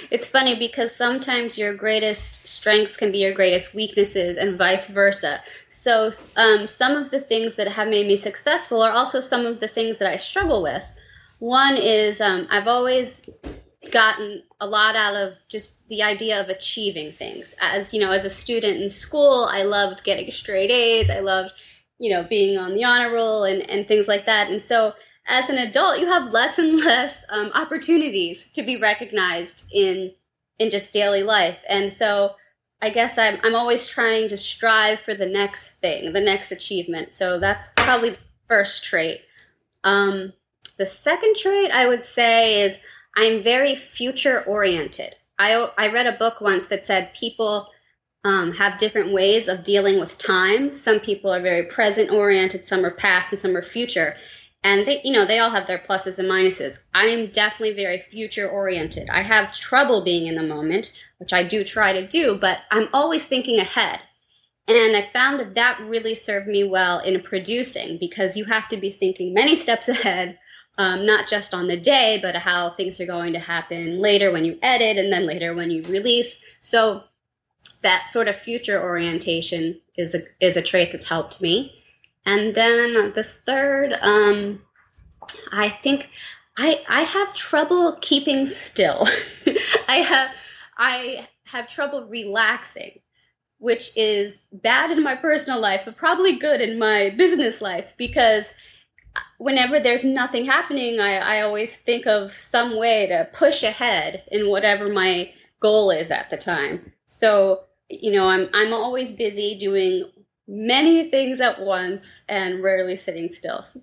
it's 0.10 0.28
funny 0.28 0.58
because 0.58 0.96
sometimes 0.96 1.56
your 1.56 1.76
greatest 1.76 2.48
strengths 2.48 2.98
can 2.98 3.12
be 3.12 3.20
your 3.20 3.36
greatest 3.36 3.76
weaknesses 3.76 4.40
and 4.40 4.58
vice 4.58 4.90
versa. 4.90 5.40
So, 5.70 6.10
um, 6.36 6.66
some 6.66 6.96
of 6.98 7.12
the 7.12 7.20
things 7.20 7.58
that 7.58 7.68
have 7.68 7.90
made 7.90 8.08
me 8.08 8.16
successful 8.16 8.82
are 8.82 8.92
also 8.92 9.20
some 9.20 9.46
of 9.46 9.60
the 9.60 9.68
things 9.68 10.00
that 10.00 10.12
I 10.12 10.18
struggle 10.18 10.64
with. 10.64 10.92
One 11.40 11.78
is 11.78 12.22
um, 12.22 12.48
I've 12.50 12.68
always 12.68 13.30
gotten 13.92 14.44
a 14.60 14.68
lot 14.68 14.96
out 14.96 15.16
of 15.16 15.38
just 15.48 15.88
the 15.90 16.04
idea 16.04 16.42
of 16.42 16.50
achieving 16.50 17.12
things. 17.12 17.56
As 17.62 17.94
you 17.94 18.00
know, 18.00 18.12
as 18.12 18.26
a 18.26 18.30
student 18.30 18.82
in 18.82 18.90
school, 18.90 19.48
I 19.50 19.64
loved 19.64 20.04
getting 20.04 20.32
straight 20.32 20.72
A's. 20.72 21.10
I 21.10 21.20
loved, 21.20 21.62
you 22.00 22.10
know, 22.10 22.24
being 22.24 22.58
on 22.58 22.74
the 22.74 22.86
honor 22.86 23.14
roll 23.14 23.44
and, 23.44 23.62
and 23.70 23.88
things 23.88 24.08
like 24.08 24.26
that. 24.26 24.50
And 24.50 24.62
so 24.62 24.94
as 25.28 25.50
an 25.50 25.58
adult, 25.58 26.00
you 26.00 26.08
have 26.08 26.32
less 26.32 26.60
and 26.60 26.78
less 26.86 27.26
um, 27.30 27.52
opportunities 27.54 28.52
to 28.52 28.64
be 28.64 28.78
recognized 28.78 29.70
in 29.72 30.12
in 30.58 30.70
just 30.70 30.94
daily 30.94 31.24
life. 31.24 31.58
And 31.68 31.92
so 31.92 32.36
I 32.82 32.90
guess 32.90 33.18
I'm 33.18 33.40
I'm 33.44 33.56
always 33.56 33.88
trying 33.88 34.30
to 34.30 34.38
strive 34.38 35.00
for 35.00 35.14
the 35.14 35.26
next 35.26 35.80
thing, 35.80 36.14
the 36.14 36.22
next 36.22 36.52
achievement. 36.52 37.16
So 37.16 37.40
that's 37.40 37.72
probably 37.76 38.12
the 38.12 38.18
first 38.48 38.86
trait. 38.86 39.22
Um, 39.84 40.34
the 40.76 40.86
second 40.86 41.36
trait 41.36 41.72
I 41.72 41.88
would 41.88 42.04
say 42.04 42.62
is 42.62 42.82
I'm 43.16 43.44
very 43.44 43.76
future 43.76 44.42
oriented. 44.44 45.16
I, 45.40 45.54
I 45.78 45.92
read 45.92 46.08
a 46.08 46.18
book 46.18 46.42
once 46.42 46.68
that 46.68 46.86
said 46.86 47.14
people 47.14 47.70
um, 48.24 48.54
have 48.54 48.80
different 48.80 49.14
ways 49.14 49.48
of 49.48 49.64
dealing 49.64 50.00
with 50.00 50.18
time. 50.18 50.74
Some 50.74 51.00
people 51.00 51.34
are 51.34 51.42
very 51.42 51.64
present 51.64 52.12
oriented, 52.12 52.66
some 52.66 52.84
are 52.86 52.92
past, 52.92 53.32
and 53.32 53.40
some 53.40 53.56
are 53.56 53.62
future. 53.62 54.16
And 54.64 54.86
they, 54.86 55.02
you 55.04 55.14
know, 55.14 55.26
they 55.26 55.38
all 55.40 55.52
have 55.52 55.68
their 55.68 55.78
pluses 55.78 56.18
and 56.18 56.28
minuses. 56.28 56.84
I 56.94 57.06
am 57.06 57.30
definitely 57.30 57.76
very 57.76 58.00
future 58.00 58.50
oriented. 58.50 59.10
I 59.10 59.22
have 59.22 59.54
trouble 59.54 60.04
being 60.04 60.26
in 60.26 60.36
the 60.36 60.44
moment, 60.44 61.00
which 61.20 61.34
I 61.34 61.44
do 61.44 61.64
try 61.64 61.94
to 61.94 62.08
do, 62.08 62.38
but 62.42 62.58
I'm 62.72 62.90
always 62.92 63.28
thinking 63.28 63.60
ahead. 63.60 64.00
And 64.68 64.98
I 64.98 65.04
found 65.04 65.40
that 65.40 65.54
that 65.56 65.80
really 65.82 66.16
served 66.16 66.48
me 66.48 66.64
well 66.64 67.00
in 67.00 67.22
producing 67.22 68.00
because 68.00 68.36
you 68.36 68.46
have 68.46 68.68
to 68.70 68.78
be 68.78 68.90
thinking 68.90 69.34
many 69.34 69.56
steps 69.66 69.88
ahead 69.88 70.40
um, 70.78 71.06
not 71.06 71.28
just 71.28 71.54
on 71.54 71.68
the 71.68 71.78
day, 71.78 72.20
but 72.22 72.36
how 72.36 72.70
things 72.70 73.00
are 73.00 73.06
going 73.06 73.34
to 73.34 73.40
happen 73.40 74.00
later 74.00 74.32
when 74.32 74.46
you 74.46 74.58
edit 74.62 74.98
and 74.98 75.12
then 75.12 75.26
later 75.26 75.54
when 75.54 75.72
you 75.72 75.82
release. 75.84 76.44
So 76.62 77.04
that 77.82 78.10
sort 78.10 78.28
of 78.28 78.36
future 78.36 78.82
orientation 78.82 79.80
is 79.96 80.16
a 80.16 80.20
is 80.40 80.58
a 80.58 80.62
trait 80.62 80.92
that's 80.92 81.08
helped 81.08 81.42
me. 81.42 81.78
And 82.26 82.56
then 82.56 83.14
the 83.14 83.24
third, 83.24 83.94
um, 84.02 84.62
I 85.54 85.70
think 85.70 86.10
I 86.58 86.82
I 86.90 87.02
have 87.02 87.34
trouble 87.36 87.98
keeping 88.02 88.46
still. 88.48 89.06
I 89.88 89.98
have 89.98 90.36
I 90.78 91.28
have 91.46 91.68
trouble 91.68 92.06
relaxing, 92.06 93.00
which 93.60 93.96
is 93.96 94.42
bad 94.52 94.92
in 94.92 95.04
my 95.04 95.16
personal 95.16 95.62
life, 95.62 95.84
but 95.86 95.96
probably 95.96 96.38
good 96.38 96.62
in 96.62 96.80
my 96.80 97.14
business 97.16 97.62
life 97.62 97.94
because 97.98 98.54
whenever 99.38 99.80
there's 99.80 100.04
nothing 100.04 100.46
happening, 100.46 101.00
I, 101.00 101.18
I 101.18 101.42
always 101.42 101.76
think 101.76 102.08
of 102.08 102.32
some 102.32 102.78
way 102.78 103.08
to 103.08 103.30
push 103.34 103.64
ahead 103.64 104.24
in 104.32 104.50
whatever 104.50 104.90
my 104.90 105.32
goal 105.60 105.92
is 105.92 106.12
at 106.12 106.30
the 106.30 106.38
time. 106.38 106.92
So, 107.08 107.62
you 107.90 108.12
know, 108.12 108.28
I'm 108.28 108.50
I'm 108.54 108.74
always 108.74 109.12
busy 109.12 109.58
doing 109.58 110.10
many 110.48 111.10
things 111.10 111.42
at 111.42 111.62
once 111.62 112.24
and 112.30 112.64
rarely 112.64 112.96
sitting 112.96 113.30
still. 113.30 113.64
So 113.64 113.82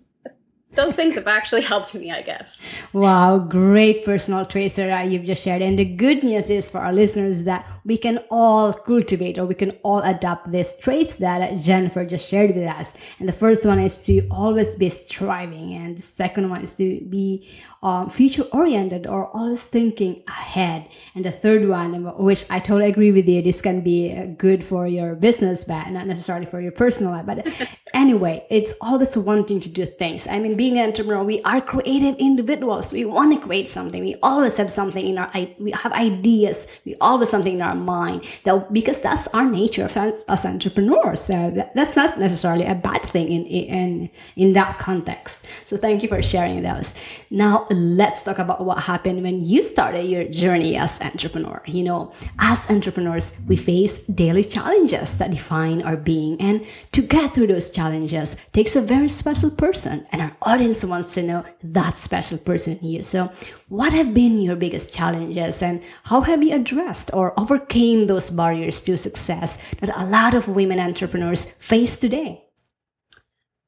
those 0.73 0.95
things 0.95 1.17
have 1.17 1.27
actually 1.27 1.63
helped 1.63 1.95
me, 1.95 2.11
I 2.11 2.23
guess. 2.23 2.69
Wow, 2.93 3.39
great 3.39 4.05
personal 4.05 4.47
traits 4.47 4.77
that 4.77 4.91
uh, 4.91 5.03
you've 5.03 5.25
just 5.25 5.43
shared. 5.43 5.63
And 5.63 5.79
the 5.79 5.85
good 5.85 6.23
news 6.23 6.51
is 6.51 6.71
for 6.71 6.79
our 6.79 6.93
listeners 6.93 7.45
that 7.45 7.67
we 7.85 7.97
can 7.97 8.19
all 8.31 8.73
cultivate 8.73 9.39
or 9.39 9.47
we 9.47 9.55
can 9.55 9.71
all 9.83 10.01
adopt 10.03 10.51
these 10.51 10.77
traits 10.77 11.17
that 11.17 11.59
Jennifer 11.59 12.05
just 12.05 12.29
shared 12.29 12.55
with 12.55 12.69
us. 12.69 12.97
And 13.19 13.29
the 13.29 13.33
first 13.33 13.65
one 13.65 13.79
is 13.79 13.99
to 13.99 14.27
always 14.31 14.77
be 14.77 14.89
striving, 14.91 15.75
and 15.75 15.97
the 15.97 16.03
second 16.03 16.51
one 16.51 16.63
is 16.63 16.75
to 16.77 17.01
be 17.09 17.49
um, 17.83 18.09
future 18.09 18.45
oriented 18.53 19.07
or 19.09 19.27
always 19.37 19.65
thinking 19.65 20.23
ahead. 20.29 20.89
And 21.17 21.25
the 21.25 21.33
third 21.33 21.69
one, 21.69 22.05
which 22.17 22.49
I 22.49 22.61
totally 22.61 22.89
agree 22.89 23.11
with 23.11 23.29
you, 23.29 23.43
this 23.43 23.61
can 23.61 23.81
be 23.81 24.13
uh, 24.13 24.27
good 24.39 24.63
for 24.63 24.87
your 24.87 25.17
business, 25.17 25.65
but 25.65 25.89
not 25.91 26.07
necessarily 26.07 26.47
for 26.47 26.61
your 26.61 26.71
personal 26.71 27.13
life. 27.13 27.27
But 27.27 27.49
anyway, 27.95 28.47
it's 28.51 28.75
always 28.81 29.17
wanting 29.17 29.59
to 29.61 29.69
do 29.69 29.85
things. 29.85 30.29
I 30.29 30.39
mean, 30.39 30.57
being 30.57 30.79
an 30.79 30.91
entrepreneur, 30.91 31.25
we 31.25 31.43
are 31.43 31.61
creative 31.61 32.15
individuals. 32.19 32.93
We 32.93 33.05
want 33.05 33.35
to 33.35 33.45
create 33.45 33.69
something. 33.69 34.01
We 34.01 34.15
always 34.23 34.57
have 34.59 34.71
something 34.71 35.05
in 35.05 35.19
our, 35.19 35.31
we 35.59 35.73
have 35.73 35.93
ideas. 35.93 36.69
We 36.85 36.95
always 37.01 37.31
something 37.31 37.55
in 37.55 37.63
our 37.63 37.72
mind 37.75 38.25
that 38.45 38.73
because 38.73 39.01
that's 39.01 39.29
our 39.29 39.49
nature 39.49 39.89
as, 40.29 40.45
entrepreneurs. 40.45 41.23
So 41.23 41.51
that, 41.51 41.75
that's 41.75 41.97
not 41.97 42.19
necessarily 42.19 42.65
a 42.65 42.75
bad 42.75 43.03
thing 43.03 43.31
in, 43.31 43.47
in, 43.47 44.11
in 44.37 44.53
that 44.55 44.79
context. 44.79 45.47
So 45.67 45.77
thank 45.77 46.03
you 46.03 46.09
for 46.09 46.23
sharing 46.23 46.63
those. 46.63 46.95
Now, 47.31 47.67
let's 47.71 48.25
talk 48.25 48.39
about 48.39 48.65
what 48.65 48.79
happened 48.79 49.23
when 49.23 49.45
you 49.45 49.63
started 49.63 50.05
your 50.07 50.25
journey 50.25 50.77
as 50.77 51.01
entrepreneur. 51.01 51.63
You 51.67 51.85
know, 51.85 52.13
as 52.39 52.71
entrepreneurs, 52.71 53.41
we 53.47 53.57
face 53.57 54.07
daily 54.07 54.45
challenges 54.45 55.19
that 55.19 55.31
define 55.31 55.83
our 55.83 55.97
being, 55.97 56.41
and 56.41 56.65
to 56.93 57.03
get 57.03 57.35
through 57.35 57.49
those 57.49 57.71
challenges 57.71 58.37
takes 58.53 58.77
a 58.77 58.81
very 58.81 59.09
special 59.09 59.51
person, 59.51 60.07
and 60.13 60.23
our 60.23 60.37
audience 60.43 60.85
wants 60.85 61.15
to 61.15 61.23
know 61.23 61.45
that 61.63 61.97
special 61.97 62.39
person 62.39 62.79
in 62.79 62.89
you. 62.89 63.05
So, 63.05 63.33
what 63.69 63.93
have 63.93 64.13
been 64.13 64.41
your 64.41 64.57
biggest 64.57 64.95
challenges, 64.95 65.63
and 65.63 65.83
how 66.05 66.21
have 66.21 66.43
you 66.43 66.55
addressed 66.55 67.11
or 67.15 67.33
overcame 67.63 68.07
those 68.07 68.31
barriers 68.31 68.83
to 68.83 68.99
success 68.99 69.59
that 69.81 69.97
a 69.97 70.05
lot 70.07 70.35
of 70.35 70.49
women 70.49 70.81
entrepreneurs 70.81 71.51
face 71.51 71.99
today? 71.99 72.43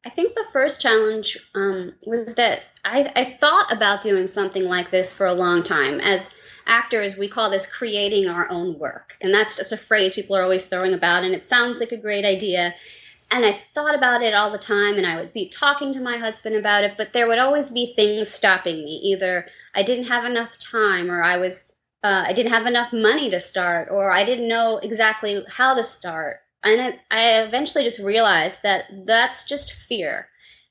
I 0.07 0.11
think 0.11 0.35
the 0.35 0.47
first 0.53 0.83
challenge 0.83 1.39
um, 1.55 1.95
was 2.05 2.35
that 2.35 2.67
I, 2.85 3.11
I 3.17 3.25
thought 3.25 3.73
about 3.73 4.03
doing 4.03 4.27
something 4.27 4.65
like 4.65 4.91
this 4.91 5.15
for 5.15 5.27
a 5.27 5.33
long 5.33 5.63
time. 5.63 6.01
As 6.01 6.31
actors, 6.67 7.17
we 7.17 7.29
call 7.29 7.51
this 7.51 7.73
creating 7.73 8.29
our 8.29 8.51
own 8.51 8.79
work. 8.79 9.17
And 9.23 9.33
that's 9.33 9.57
just 9.57 9.73
a 9.73 9.77
phrase 9.77 10.15
people 10.15 10.37
are 10.37 10.43
always 10.43 10.65
throwing 10.65 10.93
about, 10.93 11.25
and 11.25 11.35
it 11.35 11.45
sounds 11.45 11.81
like 11.81 11.93
a 11.93 11.97
great 11.97 12.25
idea. 12.25 12.75
And 13.31 13.45
I 13.45 13.53
thought 13.53 13.95
about 13.95 14.23
it 14.23 14.35
all 14.35 14.51
the 14.51 14.59
time, 14.59 14.97
and 14.97 15.07
I 15.07 15.17
would 15.17 15.33
be 15.33 15.49
talking 15.49 15.95
to 15.95 16.01
my 16.01 16.19
husband 16.19 16.57
about 16.57 16.85
it, 16.85 16.95
but 16.99 17.13
there 17.13 17.27
would 17.27 17.39
always 17.39 17.71
be 17.71 17.95
things 17.95 18.29
stopping 18.29 18.85
me. 18.85 19.01
Either 19.05 19.47
I 19.75 19.83
didn't 19.83 20.09
have 20.09 20.27
enough 20.27 20.59
time, 20.59 21.11
or 21.11 21.23
I 21.23 21.39
was 21.39 21.74
uh, 22.05 22.25
I 22.29 22.33
didn't 22.33 22.53
have 22.53 22.67
enough 22.67 22.93
money 22.93 23.31
to 23.31 23.41
start, 23.41 23.89
or 23.91 24.13
I 24.13 24.25
didn't 24.25 24.47
know 24.47 24.79
exactly 24.79 25.45
how 25.49 25.75
to 25.75 25.83
start 25.83 26.41
and 26.65 26.99
I 27.11 27.43
eventually 27.43 27.85
just 27.85 28.01
realized 28.01 28.63
that 28.63 28.85
that's 29.05 29.47
just 29.47 29.73
fear. 29.75 30.29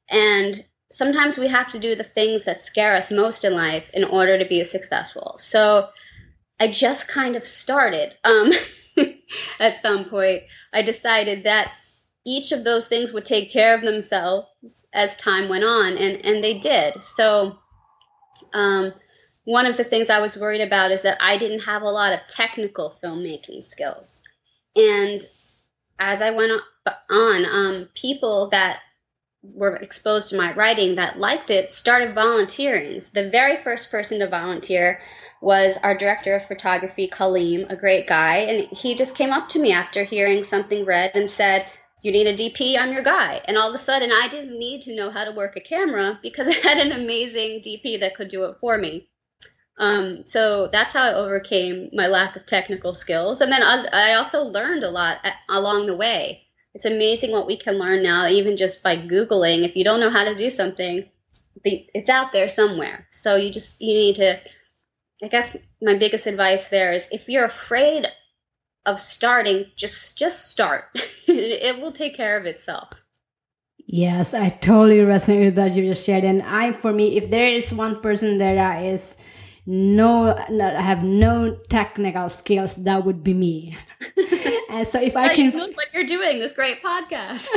And 0.09 0.65
sometimes 0.91 1.37
we 1.37 1.47
have 1.47 1.71
to 1.71 1.79
do 1.79 1.95
the 1.95 2.03
things 2.03 2.45
that 2.45 2.61
scare 2.61 2.95
us 2.95 3.11
most 3.11 3.45
in 3.45 3.53
life 3.53 3.91
in 3.93 4.03
order 4.03 4.39
to 4.39 4.45
be 4.45 4.63
successful. 4.63 5.35
So 5.37 5.89
I 6.59 6.67
just 6.69 7.07
kind 7.07 7.35
of 7.35 7.45
started. 7.45 8.15
Um, 8.23 8.51
at 9.59 9.75
some 9.75 10.05
point, 10.05 10.43
I 10.73 10.81
decided 10.81 11.43
that 11.43 11.71
each 12.25 12.51
of 12.51 12.63
those 12.63 12.87
things 12.87 13.13
would 13.13 13.25
take 13.25 13.51
care 13.51 13.75
of 13.75 13.81
themselves 13.81 14.47
as 14.93 15.17
time 15.17 15.49
went 15.49 15.63
on, 15.63 15.97
and, 15.97 16.25
and 16.25 16.43
they 16.43 16.57
did. 16.57 17.03
So, 17.03 17.59
um, 18.53 18.93
one 19.45 19.65
of 19.65 19.75
the 19.75 19.83
things 19.83 20.09
I 20.09 20.21
was 20.21 20.37
worried 20.37 20.61
about 20.61 20.91
is 20.91 21.01
that 21.01 21.17
I 21.19 21.37
didn't 21.37 21.61
have 21.61 21.81
a 21.81 21.89
lot 21.89 22.13
of 22.13 22.27
technical 22.27 22.95
filmmaking 23.03 23.63
skills. 23.63 24.23
And 24.75 25.25
as 25.99 26.21
I 26.21 26.31
went 26.31 26.61
on, 27.09 27.45
um, 27.45 27.89
people 27.93 28.49
that 28.49 28.79
were 29.43 29.75
exposed 29.75 30.29
to 30.29 30.37
my 30.37 30.53
writing 30.53 30.95
that 30.95 31.17
liked 31.17 31.51
it 31.51 31.71
started 31.71 32.15
volunteering. 32.15 33.01
The 33.13 33.29
very 33.29 33.57
first 33.57 33.91
person 33.91 34.19
to 34.19 34.27
volunteer 34.27 35.01
was 35.41 35.77
our 35.83 35.93
director 35.93 36.35
of 36.35 36.45
photography, 36.45 37.09
Kaleem, 37.09 37.69
a 37.69 37.75
great 37.75 38.07
guy. 38.07 38.37
And 38.37 38.67
he 38.71 38.95
just 38.95 39.17
came 39.17 39.31
up 39.31 39.49
to 39.49 39.59
me 39.59 39.73
after 39.73 40.05
hearing 40.05 40.43
something 40.43 40.85
read 40.85 41.11
and 41.15 41.29
said, 41.29 41.65
You 42.01 42.13
need 42.13 42.27
a 42.27 42.33
DP, 42.33 42.77
I'm 42.77 42.93
your 42.93 43.03
guy. 43.03 43.41
And 43.45 43.57
all 43.57 43.67
of 43.67 43.75
a 43.75 43.79
sudden, 43.79 44.11
I 44.13 44.29
didn't 44.29 44.57
need 44.57 44.81
to 44.83 44.95
know 44.95 45.11
how 45.11 45.25
to 45.25 45.31
work 45.31 45.57
a 45.57 45.59
camera 45.59 46.17
because 46.23 46.47
I 46.49 46.53
had 46.53 46.77
an 46.77 46.93
amazing 46.93 47.59
DP 47.59 47.99
that 47.99 48.15
could 48.15 48.29
do 48.29 48.45
it 48.45 48.55
for 48.61 48.77
me. 48.77 49.09
Um, 49.77 50.23
so 50.25 50.67
that's 50.67 50.93
how 50.93 51.03
I 51.03 51.13
overcame 51.13 51.89
my 51.93 52.07
lack 52.07 52.35
of 52.35 52.45
technical 52.45 52.93
skills. 52.93 53.41
And 53.41 53.51
then 53.51 53.63
I 53.63 54.13
also 54.13 54.43
learned 54.43 54.83
a 54.83 54.89
lot 54.89 55.17
along 55.49 55.87
the 55.87 55.95
way. 55.95 56.43
It's 56.75 56.85
amazing 56.85 57.31
what 57.31 57.47
we 57.47 57.57
can 57.57 57.77
learn 57.77 58.03
now, 58.03 58.27
even 58.27 58.57
just 58.57 58.83
by 58.83 58.97
Googling. 58.97 59.65
If 59.65 59.75
you 59.75 59.83
don't 59.83 59.99
know 59.99 60.09
how 60.09 60.23
to 60.23 60.35
do 60.35 60.49
something, 60.49 61.07
the, 61.63 61.87
it's 61.93 62.09
out 62.09 62.31
there 62.31 62.47
somewhere. 62.47 63.07
So 63.11 63.35
you 63.35 63.51
just, 63.51 63.81
you 63.81 63.93
need 63.93 64.15
to, 64.15 64.39
I 65.23 65.27
guess 65.27 65.57
my 65.81 65.97
biggest 65.97 66.27
advice 66.27 66.69
there 66.69 66.93
is 66.93 67.09
if 67.11 67.29
you're 67.29 67.45
afraid 67.45 68.07
of 68.85 68.99
starting, 68.99 69.65
just, 69.75 70.17
just 70.17 70.49
start. 70.49 70.85
it 71.27 71.81
will 71.81 71.91
take 71.91 72.15
care 72.15 72.37
of 72.37 72.45
itself. 72.45 73.03
Yes, 73.85 74.33
I 74.33 74.49
totally 74.49 74.99
resonate 74.99 75.45
with 75.45 75.55
that 75.55 75.73
you 75.73 75.87
just 75.87 76.05
shared. 76.05 76.23
And 76.23 76.41
I, 76.41 76.71
for 76.71 76.91
me, 76.91 77.17
if 77.17 77.29
there 77.29 77.47
is 77.47 77.71
one 77.71 78.01
person 78.01 78.39
that 78.39 78.83
is 78.83 79.17
no, 79.65 80.35
I 80.35 80.81
have 80.81 81.03
no 81.03 81.55
technical 81.69 82.27
skills, 82.27 82.75
that 82.83 83.05
would 83.05 83.23
be 83.23 83.33
me. 83.33 83.77
and 84.69 84.85
so 84.85 85.01
if 85.01 85.15
I 85.15 85.31
oh, 85.31 85.35
can, 85.35 85.51
you 85.51 85.57
look 85.57 85.77
like 85.77 85.87
you're 85.93 86.05
doing 86.05 86.39
this 86.39 86.51
great 86.51 86.83
podcast. 86.83 87.47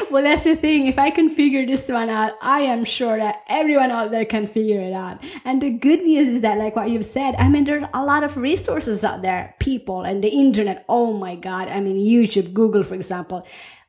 well, 0.10 0.22
that's 0.22 0.44
the 0.44 0.54
thing. 0.54 0.86
If 0.86 0.98
I 0.98 1.10
can 1.10 1.30
figure 1.30 1.64
this 1.64 1.88
one 1.88 2.10
out, 2.10 2.34
I 2.42 2.60
am 2.60 2.84
sure 2.84 3.16
that 3.16 3.42
everyone 3.48 3.90
out 3.90 4.10
there 4.10 4.26
can 4.26 4.46
figure 4.46 4.80
it 4.80 4.92
out. 4.92 5.24
And 5.46 5.62
the 5.62 5.70
good 5.70 6.02
news 6.02 6.28
is 6.28 6.42
that, 6.42 6.58
like 6.58 6.76
what 6.76 6.90
you've 6.90 7.06
said, 7.06 7.34
I 7.36 7.48
mean, 7.48 7.64
there's 7.64 7.84
a 7.94 8.04
lot 8.04 8.22
of 8.22 8.36
resources 8.36 9.02
out 9.02 9.22
there, 9.22 9.54
people 9.58 10.02
and 10.02 10.22
the 10.22 10.28
internet. 10.28 10.84
Oh 10.90 11.14
my 11.14 11.36
God. 11.36 11.68
I 11.68 11.80
mean, 11.80 11.96
YouTube, 11.96 12.52
Google, 12.52 12.84
for 12.84 12.94
example 12.94 13.46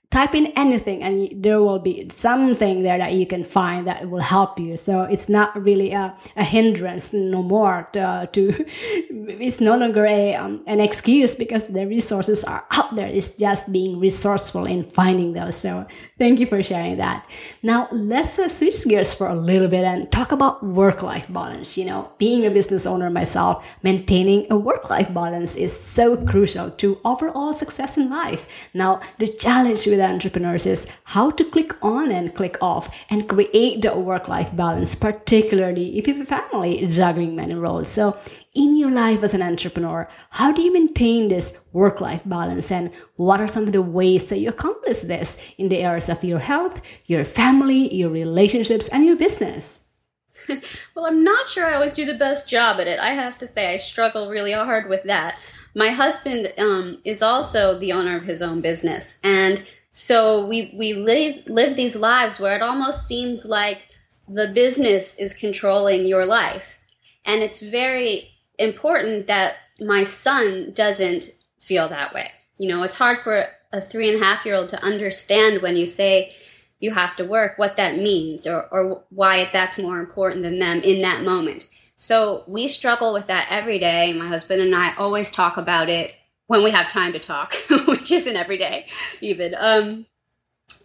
type 0.09 0.33
in 0.33 0.47
anything 0.55 1.03
and 1.03 1.43
there 1.43 1.61
will 1.61 1.79
be 1.79 2.07
something 2.09 2.81
there 2.81 2.97
that 2.97 3.11
you 3.11 3.27
can 3.27 3.43
find 3.43 3.85
that 3.85 4.09
will 4.09 4.21
help 4.21 4.57
you. 4.57 4.77
So 4.77 5.01
it's 5.03 5.27
not 5.27 5.61
really 5.61 5.91
a, 5.91 6.15
a 6.37 6.45
hindrance 6.45 7.11
no 7.11 7.43
more 7.43 7.89
to, 7.91 8.29
to 8.31 8.65
it's 8.69 9.59
no 9.59 9.75
longer 9.75 10.05
a, 10.05 10.33
um, 10.35 10.63
an 10.65 10.79
excuse 10.79 11.35
because 11.35 11.67
the 11.67 11.85
resources 11.85 12.45
are 12.45 12.65
out 12.71 12.95
there. 12.95 13.07
It's 13.07 13.35
just 13.35 13.73
being 13.73 13.99
resourceful 13.99 14.65
in 14.65 14.85
finding 14.85 15.33
those. 15.33 15.57
So 15.57 15.85
thank 16.17 16.39
you 16.39 16.45
for 16.47 16.63
sharing 16.63 16.95
that. 16.97 17.27
Now 17.61 17.89
let's 17.91 18.39
uh, 18.39 18.47
switch 18.47 18.85
gears 18.85 19.13
for 19.13 19.27
a 19.27 19.35
little 19.35 19.67
bit 19.67 19.83
and 19.83 20.09
talk 20.09 20.31
about 20.31 20.63
work-life 20.63 21.25
balance. 21.27 21.77
You 21.77 21.83
know 21.83 22.11
being 22.17 22.45
a 22.45 22.49
business 22.49 22.85
owner 22.85 23.09
myself 23.09 23.67
maintaining 23.83 24.47
a 24.49 24.55
work-life 24.55 25.13
balance 25.13 25.57
is 25.57 25.77
so 25.77 26.15
crucial 26.15 26.71
to 26.71 26.97
overall 27.03 27.51
success 27.51 27.97
in 27.97 28.09
life. 28.09 28.47
Now 28.73 29.01
the 29.17 29.27
challenge 29.27 29.85
with 29.85 29.96
with 29.97 30.05
entrepreneurs 30.05 30.65
is 30.65 30.87
how 31.03 31.31
to 31.31 31.43
click 31.43 31.83
on 31.83 32.11
and 32.11 32.35
click 32.35 32.57
off 32.61 32.89
and 33.09 33.27
create 33.27 33.81
the 33.81 33.97
work 33.97 34.27
life 34.27 34.55
balance, 34.55 34.95
particularly 34.95 35.97
if 35.97 36.07
you 36.07 36.13
have 36.13 36.23
a 36.23 36.41
family 36.41 36.85
juggling 36.87 37.35
many 37.35 37.55
roles. 37.55 37.87
So, 37.87 38.17
in 38.53 38.75
your 38.75 38.89
life 38.89 39.23
as 39.23 39.33
an 39.33 39.43
entrepreneur, 39.43 40.09
how 40.31 40.51
do 40.51 40.61
you 40.61 40.73
maintain 40.73 41.27
this 41.27 41.63
work 41.73 42.01
life 42.01 42.21
balance? 42.25 42.71
And 42.71 42.91
what 43.17 43.39
are 43.39 43.47
some 43.47 43.63
of 43.63 43.71
the 43.71 43.81
ways 43.81 44.29
that 44.29 44.39
you 44.39 44.49
accomplish 44.49 45.01
this 45.01 45.37
in 45.57 45.69
the 45.69 45.77
areas 45.77 46.09
of 46.09 46.23
your 46.23 46.39
health, 46.39 46.81
your 47.05 47.23
family, 47.23 47.93
your 47.93 48.09
relationships, 48.09 48.87
and 48.87 49.05
your 49.05 49.15
business? 49.15 49.87
well, 50.95 51.05
I'm 51.05 51.23
not 51.23 51.49
sure 51.49 51.65
I 51.65 51.75
always 51.75 51.93
do 51.93 52.05
the 52.05 52.15
best 52.15 52.49
job 52.49 52.79
at 52.79 52.87
it. 52.87 52.99
I 52.99 53.11
have 53.11 53.37
to 53.39 53.47
say, 53.47 53.73
I 53.73 53.77
struggle 53.77 54.29
really 54.29 54.53
hard 54.53 54.89
with 54.89 55.03
that. 55.03 55.37
My 55.75 55.89
husband 55.89 56.51
um, 56.57 56.99
is 57.03 57.21
also 57.21 57.77
the 57.77 57.91
owner 57.93 58.15
of 58.15 58.23
his 58.23 58.41
own 58.41 58.61
business, 58.61 59.19
and 59.23 59.61
so 59.97 60.45
we 60.45 60.71
we 60.75 60.93
live 60.93 61.47
live 61.47 61.75
these 61.75 61.95
lives 61.95 62.39
where 62.39 62.55
it 62.55 62.61
almost 62.61 63.07
seems 63.07 63.43
like 63.45 63.79
the 64.27 64.47
business 64.47 65.15
is 65.15 65.33
controlling 65.33 66.05
your 66.05 66.23
life. 66.23 66.85
And 67.25 67.41
it's 67.41 67.63
very 67.63 68.29
important 68.59 69.25
that 69.25 69.55
my 69.79 70.03
son 70.03 70.71
doesn't 70.75 71.31
feel 71.59 71.89
that 71.89 72.13
way. 72.13 72.29
You 72.59 72.69
know, 72.69 72.83
it's 72.83 72.95
hard 72.95 73.17
for 73.17 73.43
a 73.73 73.81
three 73.81 74.13
and 74.13 74.21
a 74.21 74.23
half 74.23 74.45
year 74.45 74.53
old 74.53 74.69
to 74.69 74.83
understand 74.83 75.63
when 75.63 75.75
you 75.75 75.87
say 75.87 76.35
you 76.79 76.91
have 76.91 77.15
to 77.15 77.25
work 77.25 77.57
what 77.57 77.77
that 77.77 77.97
means 77.97 78.45
or, 78.45 78.67
or 78.69 79.03
why 79.09 79.49
that's 79.51 79.79
more 79.79 79.99
important 79.99 80.43
than 80.43 80.59
them 80.59 80.81
in 80.81 81.01
that 81.01 81.23
moment. 81.23 81.67
So 81.97 82.43
we 82.47 82.67
struggle 82.67 83.13
with 83.13 83.25
that 83.27 83.47
every 83.49 83.79
day. 83.79 84.13
My 84.13 84.27
husband 84.27 84.61
and 84.61 84.75
I 84.75 84.93
always 84.95 85.31
talk 85.31 85.57
about 85.57 85.89
it 85.89 86.13
when 86.47 86.63
we 86.63 86.71
have 86.71 86.87
time 86.87 87.13
to 87.13 87.19
talk, 87.19 87.53
which 87.87 88.11
isn't 88.11 88.35
every 88.35 88.57
day 88.57 88.87
even. 89.21 89.55
Um, 89.57 90.05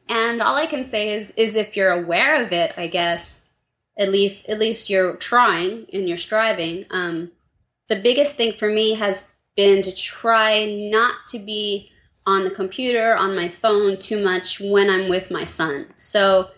and 0.08 0.42
all 0.42 0.56
I 0.56 0.66
can 0.66 0.84
say 0.84 1.14
is 1.14 1.30
is 1.32 1.54
if 1.54 1.76
you're 1.76 1.90
aware 1.90 2.44
of 2.44 2.52
it, 2.52 2.72
I 2.76 2.88
guess 2.88 3.48
at 3.96 4.10
least 4.10 4.48
at 4.48 4.58
least 4.58 4.90
you're 4.90 5.16
trying 5.16 5.86
and 5.92 6.08
you're 6.08 6.18
striving. 6.18 6.86
Um, 6.90 7.30
the 7.88 7.96
biggest 7.96 8.36
thing 8.36 8.52
for 8.52 8.68
me 8.68 8.94
has 8.94 9.32
been 9.56 9.82
to 9.82 9.94
try 9.94 10.64
not 10.66 11.14
to 11.28 11.38
be 11.38 11.90
on 12.24 12.44
the 12.44 12.50
computer 12.50 13.14
on 13.14 13.36
my 13.36 13.48
phone 13.48 13.98
too 13.98 14.22
much 14.22 14.60
when 14.60 14.88
I'm 14.88 15.08
with 15.08 15.30
my 15.30 15.44
son. 15.44 15.86
So 15.96 16.48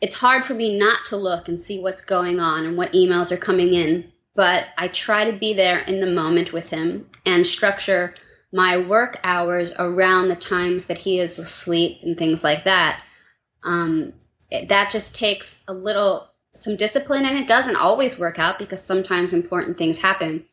it's 0.00 0.18
hard 0.18 0.44
for 0.44 0.54
me 0.54 0.78
not 0.78 1.04
to 1.06 1.16
look 1.16 1.48
and 1.48 1.60
see 1.60 1.80
what's 1.80 2.02
going 2.02 2.40
on 2.40 2.66
and 2.66 2.76
what 2.76 2.92
emails 2.92 3.30
are 3.30 3.36
coming 3.36 3.74
in, 3.74 4.10
but 4.34 4.66
I 4.76 4.88
try 4.88 5.30
to 5.30 5.38
be 5.38 5.52
there 5.54 5.78
in 5.80 6.00
the 6.00 6.06
moment 6.06 6.52
with 6.52 6.70
him 6.70 7.08
and 7.24 7.46
structure 7.46 8.14
my 8.54 8.86
work 8.86 9.18
hours 9.24 9.72
around 9.76 10.28
the 10.28 10.36
times 10.36 10.86
that 10.86 10.96
he 10.96 11.18
is 11.18 11.40
asleep 11.40 11.98
and 12.04 12.16
things 12.16 12.44
like 12.44 12.64
that. 12.64 13.02
Um, 13.64 14.12
it, 14.48 14.68
that 14.68 14.92
just 14.92 15.16
takes 15.16 15.64
a 15.66 15.74
little 15.74 16.30
some 16.54 16.76
discipline, 16.76 17.24
and 17.24 17.36
it 17.36 17.48
doesn't 17.48 17.74
always 17.74 18.20
work 18.20 18.38
out 18.38 18.60
because 18.60 18.80
sometimes 18.80 19.32
important 19.32 19.76
things 19.76 20.00
happen. 20.00 20.44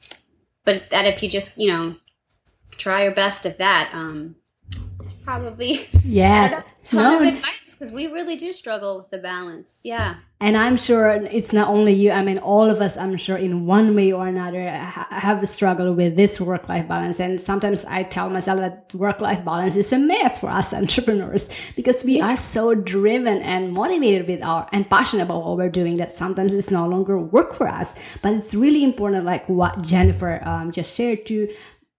But 0.65 0.89
that 0.89 1.05
if 1.05 1.22
you 1.22 1.29
just 1.29 1.60
you 1.60 1.72
know 1.72 1.96
try 2.72 3.03
your 3.03 3.13
best 3.13 3.46
at 3.46 3.60
that, 3.60 3.91
um, 3.93 4.36
it's 5.01 5.13
probably 5.13 5.88
yes. 6.03 6.63
no. 6.93 7.20
Because 7.81 7.91
we 7.91 8.05
really 8.05 8.35
do 8.35 8.53
struggle 8.53 9.00
with 9.00 9.09
the 9.09 9.17
balance. 9.17 9.81
Yeah. 9.83 10.17
And 10.39 10.55
I'm 10.55 10.77
sure 10.77 11.09
it's 11.09 11.51
not 11.51 11.67
only 11.67 11.93
you. 11.93 12.11
I 12.11 12.23
mean, 12.23 12.38
all 12.38 12.69
of 12.69 12.79
us, 12.79 12.95
I'm 12.95 13.17
sure, 13.17 13.38
in 13.38 13.65
one 13.65 13.95
way 13.95 14.11
or 14.11 14.27
another, 14.27 14.69
have 14.69 15.41
a 15.41 15.47
struggle 15.47 15.91
with 15.95 16.15
this 16.15 16.39
work 16.39 16.69
life 16.69 16.88
balance. 16.88 17.19
And 17.19 17.41
sometimes 17.41 17.83
I 17.85 18.03
tell 18.03 18.29
myself 18.29 18.59
that 18.59 18.93
work 18.93 19.19
life 19.19 19.43
balance 19.43 19.75
is 19.75 19.91
a 19.91 19.97
myth 19.97 20.38
for 20.38 20.51
us 20.51 20.73
entrepreneurs 20.81 21.50
because 21.75 22.03
we 22.03 22.21
are 22.21 22.38
so 22.55 22.75
driven 22.75 23.41
and 23.41 23.73
motivated 23.73 24.27
with 24.27 24.43
our 24.43 24.69
and 24.71 24.88
passionate 24.88 25.23
about 25.23 25.43
what 25.43 25.57
we're 25.57 25.69
doing 25.69 25.97
that 25.97 26.11
sometimes 26.11 26.53
it's 26.53 26.69
no 26.69 26.88
longer 26.88 27.17
work 27.17 27.55
for 27.55 27.67
us. 27.67 27.95
But 28.21 28.33
it's 28.33 28.53
really 28.53 28.83
important, 28.83 29.25
like 29.25 29.50
what 29.50 29.81
Jennifer 29.81 30.39
um, 30.47 30.71
just 30.71 30.95
shared, 30.95 31.25
to 31.25 31.51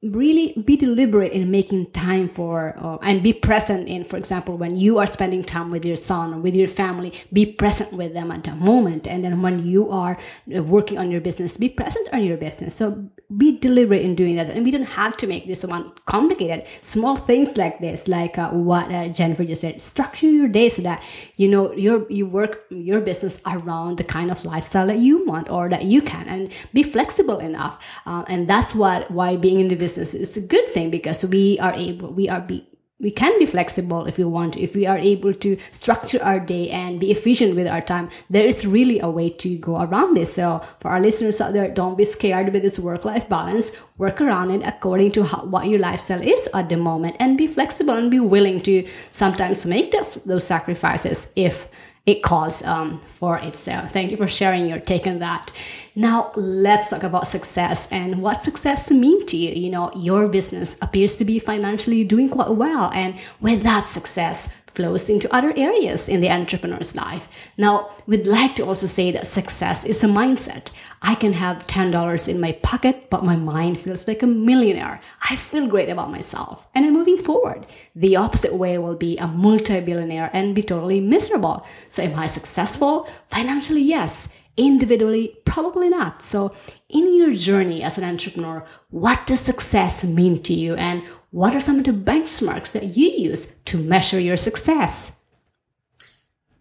really 0.03 0.53
be 0.65 0.77
deliberate 0.77 1.31
in 1.31 1.51
making 1.51 1.91
time 1.93 2.29
for 2.29 2.77
uh, 2.77 2.99
and 3.03 3.23
be 3.23 3.33
present 3.33 3.87
in 3.89 4.03
for 4.05 4.17
example 4.17 4.57
when 4.57 4.75
you 4.75 4.99
are 4.99 5.07
spending 5.07 5.45
time 5.45 5.71
with 5.71 5.85
your 5.85 5.97
son 5.97 6.35
or 6.35 6.39
with 6.39 6.57
your 6.57 6.67
family 6.67 7.13
be 7.33 7.47
present 7.47 7.93
with 7.93 8.13
them 8.13 8.33
at 8.33 8.43
the 8.43 8.55
moment. 8.55 9.07
And 9.07 9.23
then 9.23 9.43
when 9.43 9.65
you 9.65 9.91
are 9.91 10.19
uh, 10.55 10.63
working 10.63 10.99
on 10.99 11.11
your 11.11 11.21
business 11.21 11.57
be 11.57 11.69
present 11.69 12.09
on 12.13 12.25
your 12.25 12.37
business. 12.37 12.75
So 12.75 13.09
be 13.37 13.59
deliberate 13.59 14.03
in 14.03 14.15
doing 14.15 14.37
that. 14.37 14.49
And 14.49 14.65
we 14.65 14.71
don't 14.71 14.83
have 14.83 15.17
to 15.19 15.27
make 15.27 15.47
this 15.47 15.65
one 15.65 15.93
complicated. 16.07 16.67
Small 16.81 17.17
things 17.17 17.57
like 17.57 17.81
this 17.81 18.09
like 18.09 18.39
uh, 18.39 18.51
what 18.51 18.91
uh, 18.93 19.09
jennifer 19.09 19.45
just 19.45 19.63
said 19.63 19.81
structure 19.81 20.31
your 20.31 20.49
day 20.49 20.69
so 20.69 20.83
that 20.83 21.03
you 21.37 21.49
know 21.49 21.73
your 21.73 22.11
you 22.11 22.27
work 22.27 22.65
your 22.71 23.01
business 23.01 23.41
around 23.47 23.99
the 23.99 24.05
kind 24.05 24.31
of 24.31 24.45
lifestyle 24.45 24.87
that 24.87 24.99
you 24.99 25.25
want 25.27 25.49
or 25.51 25.69
that 25.69 25.85
you 25.85 26.03
can 26.03 26.29
and 26.29 26.53
be 26.73 26.83
flexible 26.83 27.39
enough. 27.39 27.83
Uh, 28.07 28.25
and 28.29 28.49
that's 28.49 28.75
what 28.75 29.11
why 29.11 29.37
being 29.37 29.61
in 29.61 29.69
the 29.69 29.77
business 29.77 30.15
is 30.15 30.37
a 30.37 30.47
good 30.47 30.69
thing 30.71 30.91
because 30.91 31.25
we 31.25 31.59
are 31.59 31.75
able, 31.75 32.13
we 32.13 32.29
are 32.29 32.41
be, 32.41 32.67
we 33.03 33.11
can 33.11 33.37
be 33.39 33.47
flexible 33.47 34.07
if 34.07 34.17
we 34.17 34.25
want. 34.25 34.57
If 34.57 34.75
we 34.77 34.87
are 34.87 34.97
able 34.97 35.35
to 35.35 35.59
structure 35.73 36.23
our 36.23 36.39
day 36.39 36.71
and 36.71 37.01
be 37.01 37.11
efficient 37.11 37.57
with 37.57 37.67
our 37.67 37.81
time, 37.81 38.09
there 38.31 38.47
is 38.47 38.65
really 38.65 39.01
a 39.01 39.11
way 39.11 39.29
to 39.29 39.59
go 39.59 39.83
around 39.83 40.17
this. 40.17 40.35
So 40.35 40.65
for 40.79 40.93
our 40.93 41.01
listeners 41.01 41.41
out 41.41 41.53
there, 41.53 41.69
don't 41.69 41.99
be 41.99 42.05
scared 42.05 42.53
with 42.53 42.63
this 42.63 42.79
work-life 42.79 43.29
balance. 43.29 43.73
Work 43.99 44.21
around 44.21 44.53
it 44.53 44.63
according 44.65 45.11
to 45.13 45.25
how, 45.25 45.45
what 45.45 45.67
your 45.67 45.81
lifestyle 45.81 46.23
is 46.23 46.49
at 46.55 46.69
the 46.69 46.77
moment 46.77 47.17
and 47.19 47.37
be 47.37 47.49
flexible 47.49 47.95
and 47.95 48.11
be 48.11 48.21
willing 48.21 48.61
to 48.63 48.89
sometimes 49.11 49.67
make 49.67 49.91
those, 49.91 50.15
those 50.25 50.45
sacrifices 50.45 51.33
if 51.35 51.69
it 52.05 52.23
calls 52.23 52.63
um, 52.65 53.01
for 53.01 53.39
itself. 53.39 53.93
Thank 53.93 54.11
you 54.11 54.17
for 54.17 54.27
sharing 54.27 54.69
your 54.69 54.81
take 54.81 55.07
on 55.07 55.21
that. 55.21 55.51
Now 55.95 56.33
let's 56.35 56.91
talk 56.91 57.03
about 57.05 57.29
success 57.29 57.91
and 57.93 58.21
what 58.23 58.43
success 58.43 58.91
mean 58.91 59.25
to 59.27 59.37
you. 59.37 59.51
You 59.51 59.71
know, 59.71 59.93
your 59.95 60.27
business 60.29 60.77
appears 60.83 61.17
to 61.19 61.25
be 61.25 61.39
financially 61.39 62.03
doing 62.03 62.29
quite 62.29 62.51
well, 62.51 62.91
and 62.93 63.15
with 63.41 63.63
that 63.63 63.85
success 63.85 64.62
flows 64.75 65.09
into 65.09 65.33
other 65.35 65.53
areas 65.57 66.09
in 66.09 66.21
the 66.21 66.31
entrepreneur's 66.31 66.95
life. 66.95 67.29
Now, 67.57 67.91
we'd 68.07 68.27
like 68.27 68.57
to 68.57 68.65
also 68.67 68.87
say 68.87 69.11
that 69.11 69.27
success 69.27 69.85
is 69.85 70.03
a 70.03 70.09
mindset. 70.09 70.69
I 71.03 71.15
can 71.15 71.33
have 71.35 71.67
$10 71.67 72.29
in 72.29 72.41
my 72.41 72.53
pocket, 72.53 73.11
but 73.11 73.25
my 73.25 73.37
mind 73.37 73.81
feels 73.81 74.07
like 74.07 74.23
a 74.23 74.27
millionaire. 74.27 75.01
I 75.29 75.37
feel 75.37 75.67
great 75.67 75.89
about 75.89 76.11
myself 76.11 76.67
and 76.75 76.87
I'm 76.87 76.93
moving 76.93 77.19
forward. 77.19 77.67
The 77.95 78.17
opposite 78.17 78.55
way 78.55 78.79
will 78.79 78.97
be 78.97 79.19
a 79.19 79.27
multi 79.27 79.81
billionaire 79.81 80.31
and 80.33 80.55
be 80.55 80.63
totally 80.63 81.01
miserable. 81.01 81.67
So, 81.89 82.03
am 82.03 82.19
I 82.19 82.27
successful? 82.27 83.09
Financially, 83.29 83.83
yes. 83.83 84.37
Individually, 84.57 85.39
probably 85.47 85.89
not. 85.89 86.23
So, 86.23 86.55
in 86.89 87.17
your 87.17 87.33
journey 87.33 87.83
as 87.83 87.99
an 87.99 88.05
entrepreneur, 88.05 88.67
what 88.91 89.27
does 89.27 89.41
success 89.41 90.05
mean 90.05 90.43
to 90.43 90.53
you 90.53 90.75
and 90.75 91.03
what 91.33 91.57
are 91.57 91.61
some 91.61 91.79
of 91.79 91.85
the 91.85 91.93
benchmarks 91.93 92.73
that 92.73 92.97
you 92.97 93.09
use 93.09 93.57
to 93.65 93.77
measure 93.77 94.21
your 94.21 94.37
success? 94.37 95.23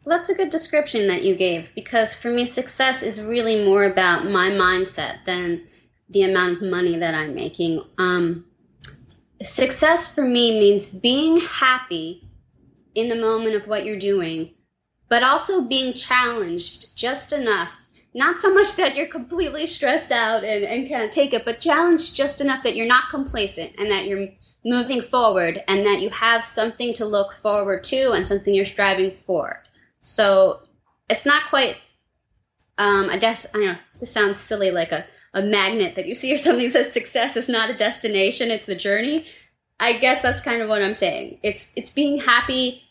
that's 0.05 0.29
a 0.29 0.35
good 0.35 0.49
description 0.49 1.07
that 1.07 1.23
you 1.23 1.35
gave 1.35 1.73
because 1.75 2.13
for 2.13 2.31
me, 2.31 2.45
success 2.45 3.03
is 3.03 3.21
really 3.21 3.63
more 3.63 3.83
about 3.83 4.25
my 4.25 4.49
mindset 4.49 5.23
than 5.25 5.63
the 6.09 6.23
amount 6.23 6.57
of 6.57 6.69
money 6.69 6.97
that 6.97 7.13
I'm 7.13 7.35
making. 7.35 7.83
Um, 7.97 8.45
success 9.41 10.13
for 10.13 10.23
me 10.23 10.59
means 10.59 10.99
being 10.99 11.37
happy 11.37 12.27
in 12.95 13.07
the 13.07 13.15
moment 13.15 13.55
of 13.55 13.67
what 13.67 13.85
you're 13.85 13.99
doing, 13.99 14.51
but 15.07 15.23
also 15.23 15.67
being 15.67 15.93
challenged 15.93 16.97
just 16.97 17.31
enough. 17.31 17.77
Not 18.13 18.39
so 18.39 18.53
much 18.53 18.75
that 18.75 18.97
you're 18.97 19.07
completely 19.07 19.67
stressed 19.67 20.11
out 20.11 20.43
and, 20.43 20.65
and 20.65 20.87
can't 20.87 21.13
take 21.13 21.33
it, 21.33 21.45
but 21.45 21.61
challenged 21.61 22.15
just 22.15 22.41
enough 22.41 22.63
that 22.63 22.75
you're 22.75 22.87
not 22.87 23.09
complacent 23.09 23.75
and 23.77 23.89
that 23.89 24.05
you're 24.05 24.27
moving 24.63 25.01
forward 25.01 25.61
and 25.67 25.85
that 25.85 26.01
you 26.01 26.09
have 26.09 26.43
something 26.43 26.93
to 26.93 27.05
look 27.05 27.33
forward 27.33 27.83
to 27.85 28.11
and 28.11 28.27
something 28.27 28.53
you're 28.53 28.65
striving 28.65 29.11
for. 29.11 29.63
So 30.01 30.61
it's 31.09 31.25
not 31.25 31.43
quite 31.49 31.75
um, 32.77 33.09
a 33.09 33.19
des. 33.19 33.47
I 33.53 33.59
know. 33.59 33.75
This 33.99 34.11
sounds 34.11 34.37
silly, 34.37 34.71
like 34.71 34.91
a 34.91 35.05
a 35.33 35.41
magnet 35.41 35.95
that 35.95 36.07
you 36.07 36.15
see 36.15 36.33
or 36.33 36.37
something 36.37 36.65
that 36.65 36.73
says 36.73 36.93
success 36.93 37.37
is 37.37 37.49
not 37.49 37.69
a 37.69 37.75
destination; 37.75 38.51
it's 38.51 38.65
the 38.65 38.75
journey. 38.75 39.25
I 39.79 39.93
guess 39.93 40.21
that's 40.21 40.41
kind 40.41 40.61
of 40.61 40.69
what 40.69 40.81
I'm 40.81 40.93
saying. 40.93 41.39
It's 41.43 41.73
it's 41.75 41.89
being 41.89 42.19
happy, 42.19 42.83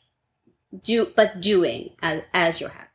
do 0.82 1.10
but 1.16 1.40
doing 1.40 1.90
as 2.02 2.22
as 2.32 2.60
you're 2.60 2.70
happy. 2.70 2.86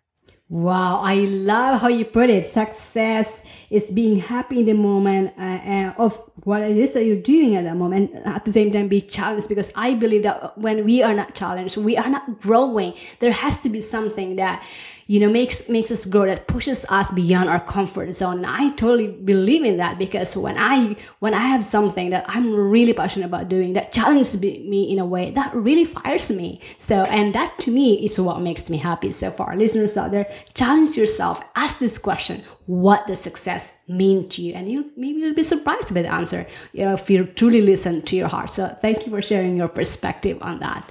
Wow, 0.47 1.01
I 1.01 1.15
love 1.15 1.81
how 1.81 1.87
you 1.87 2.05
put 2.05 2.29
it. 2.29 2.47
Success 2.47 3.43
is 3.69 3.91
being 3.91 4.19
happy 4.19 4.59
in 4.59 4.65
the 4.65 4.73
moment 4.73 5.33
uh, 5.37 5.41
uh, 5.41 5.93
of 5.97 6.21
what 6.43 6.61
it 6.61 6.77
is 6.77 6.93
that 6.93 7.05
you're 7.05 7.21
doing 7.21 7.55
at 7.55 7.63
that 7.63 7.75
moment. 7.75 8.11
At 8.25 8.45
the 8.45 8.51
same 8.51 8.71
time, 8.71 8.87
be 8.87 9.01
challenged 9.01 9.49
because 9.49 9.71
I 9.75 9.93
believe 9.93 10.23
that 10.23 10.57
when 10.57 10.85
we 10.85 11.01
are 11.01 11.13
not 11.13 11.35
challenged, 11.35 11.77
we 11.77 11.97
are 11.97 12.09
not 12.09 12.39
growing. 12.41 12.93
There 13.19 13.31
has 13.31 13.61
to 13.61 13.69
be 13.69 13.81
something 13.81 14.35
that 14.35 14.65
you 15.07 15.19
know 15.19 15.29
makes 15.29 15.69
makes 15.69 15.91
us 15.91 16.05
grow 16.05 16.25
that 16.25 16.47
pushes 16.47 16.85
us 16.89 17.11
beyond 17.11 17.49
our 17.49 17.59
comfort 17.59 18.13
zone. 18.15 18.43
I 18.45 18.69
totally 18.71 19.07
believe 19.07 19.63
in 19.63 19.77
that 19.77 19.97
because 19.99 20.35
when 20.35 20.57
i 20.57 20.95
when 21.19 21.33
i 21.33 21.39
have 21.39 21.63
something 21.63 22.09
that 22.09 22.25
i'm 22.27 22.53
really 22.53 22.93
passionate 22.93 23.25
about 23.25 23.49
doing 23.49 23.73
that 23.73 23.91
challenges 23.91 24.41
me 24.41 24.91
in 24.91 24.99
a 24.99 25.05
way 25.05 25.31
that 25.31 25.53
really 25.53 25.85
fires 25.85 26.31
me. 26.31 26.61
So 26.77 27.03
and 27.03 27.35
that 27.35 27.57
to 27.59 27.71
me 27.71 28.05
is 28.05 28.19
what 28.19 28.41
makes 28.41 28.69
me 28.69 28.77
happy 28.77 29.11
so 29.11 29.31
for 29.31 29.47
our 29.47 29.55
listeners 29.55 29.97
out 29.97 30.11
there 30.11 30.31
challenge 30.53 30.97
yourself. 30.97 31.43
Ask 31.55 31.79
this 31.79 31.97
question. 31.97 32.43
What 32.65 33.05
does 33.05 33.21
success 33.21 33.83
mean 33.87 34.27
to 34.29 34.41
you? 34.41 34.53
And 34.53 34.71
you 34.71 34.91
maybe 34.97 35.19
you'll 35.19 35.35
be 35.35 35.43
surprised 35.43 35.93
by 35.93 36.01
the 36.01 36.11
answer 36.11 36.47
if 36.73 37.09
you 37.09 37.25
truly 37.25 37.61
listen 37.61 38.01
to 38.03 38.15
your 38.15 38.27
heart. 38.27 38.49
So 38.49 38.75
thank 38.81 39.05
you 39.05 39.11
for 39.11 39.21
sharing 39.21 39.55
your 39.55 39.67
perspective 39.67 40.39
on 40.41 40.59
that 40.59 40.89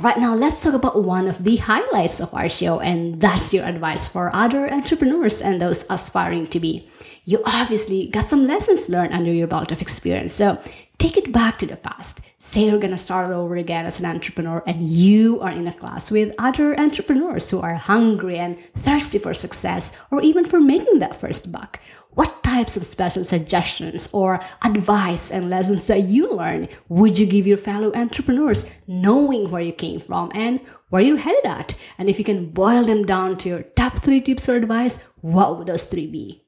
Right 0.00 0.16
now, 0.16 0.34
let's 0.34 0.62
talk 0.62 0.72
about 0.72 1.04
one 1.04 1.28
of 1.28 1.44
the 1.44 1.56
highlights 1.56 2.20
of 2.20 2.32
our 2.32 2.48
show, 2.48 2.80
and 2.80 3.20
that's 3.20 3.52
your 3.52 3.66
advice 3.66 4.08
for 4.08 4.34
other 4.34 4.72
entrepreneurs 4.72 5.42
and 5.42 5.60
those 5.60 5.84
aspiring 5.90 6.46
to 6.46 6.58
be. 6.58 6.88
You 7.26 7.42
obviously 7.44 8.08
got 8.08 8.24
some 8.24 8.46
lessons 8.46 8.88
learned 8.88 9.12
under 9.12 9.30
your 9.30 9.46
belt 9.46 9.72
of 9.72 9.82
experience. 9.82 10.32
So 10.32 10.58
take 10.96 11.18
it 11.18 11.32
back 11.32 11.58
to 11.58 11.66
the 11.66 11.76
past. 11.76 12.20
Say 12.38 12.64
you're 12.64 12.78
going 12.78 12.96
to 12.96 12.98
start 12.98 13.30
over 13.30 13.56
again 13.56 13.84
as 13.84 14.00
an 14.00 14.06
entrepreneur 14.06 14.62
and 14.66 14.88
you 14.88 15.38
are 15.42 15.50
in 15.50 15.66
a 15.66 15.74
class 15.74 16.10
with 16.10 16.34
other 16.38 16.80
entrepreneurs 16.80 17.50
who 17.50 17.60
are 17.60 17.74
hungry 17.74 18.38
and 18.38 18.56
thirsty 18.74 19.18
for 19.18 19.34
success 19.34 19.94
or 20.10 20.22
even 20.22 20.46
for 20.46 20.62
making 20.62 21.00
that 21.00 21.20
first 21.20 21.52
buck. 21.52 21.78
What 22.14 22.42
types 22.42 22.76
of 22.76 22.84
special 22.84 23.24
suggestions 23.24 24.08
or 24.12 24.40
advice 24.64 25.30
and 25.30 25.48
lessons 25.48 25.86
that 25.86 26.02
you 26.02 26.32
learn 26.32 26.68
would 26.88 27.18
you 27.18 27.26
give 27.26 27.46
your 27.46 27.58
fellow 27.58 27.92
entrepreneurs 27.94 28.68
knowing 28.86 29.50
where 29.50 29.62
you 29.62 29.72
came 29.72 30.00
from 30.00 30.32
and 30.34 30.60
where 30.88 31.02
you're 31.02 31.18
headed 31.18 31.46
at? 31.46 31.74
And 31.98 32.10
if 32.10 32.18
you 32.18 32.24
can 32.24 32.50
boil 32.50 32.84
them 32.84 33.04
down 33.04 33.38
to 33.38 33.48
your 33.48 33.62
top 33.62 34.02
three 34.02 34.20
tips 34.20 34.48
or 34.48 34.56
advice, 34.56 35.08
what 35.20 35.58
would 35.58 35.68
those 35.68 35.86
three 35.86 36.08
be? 36.08 36.44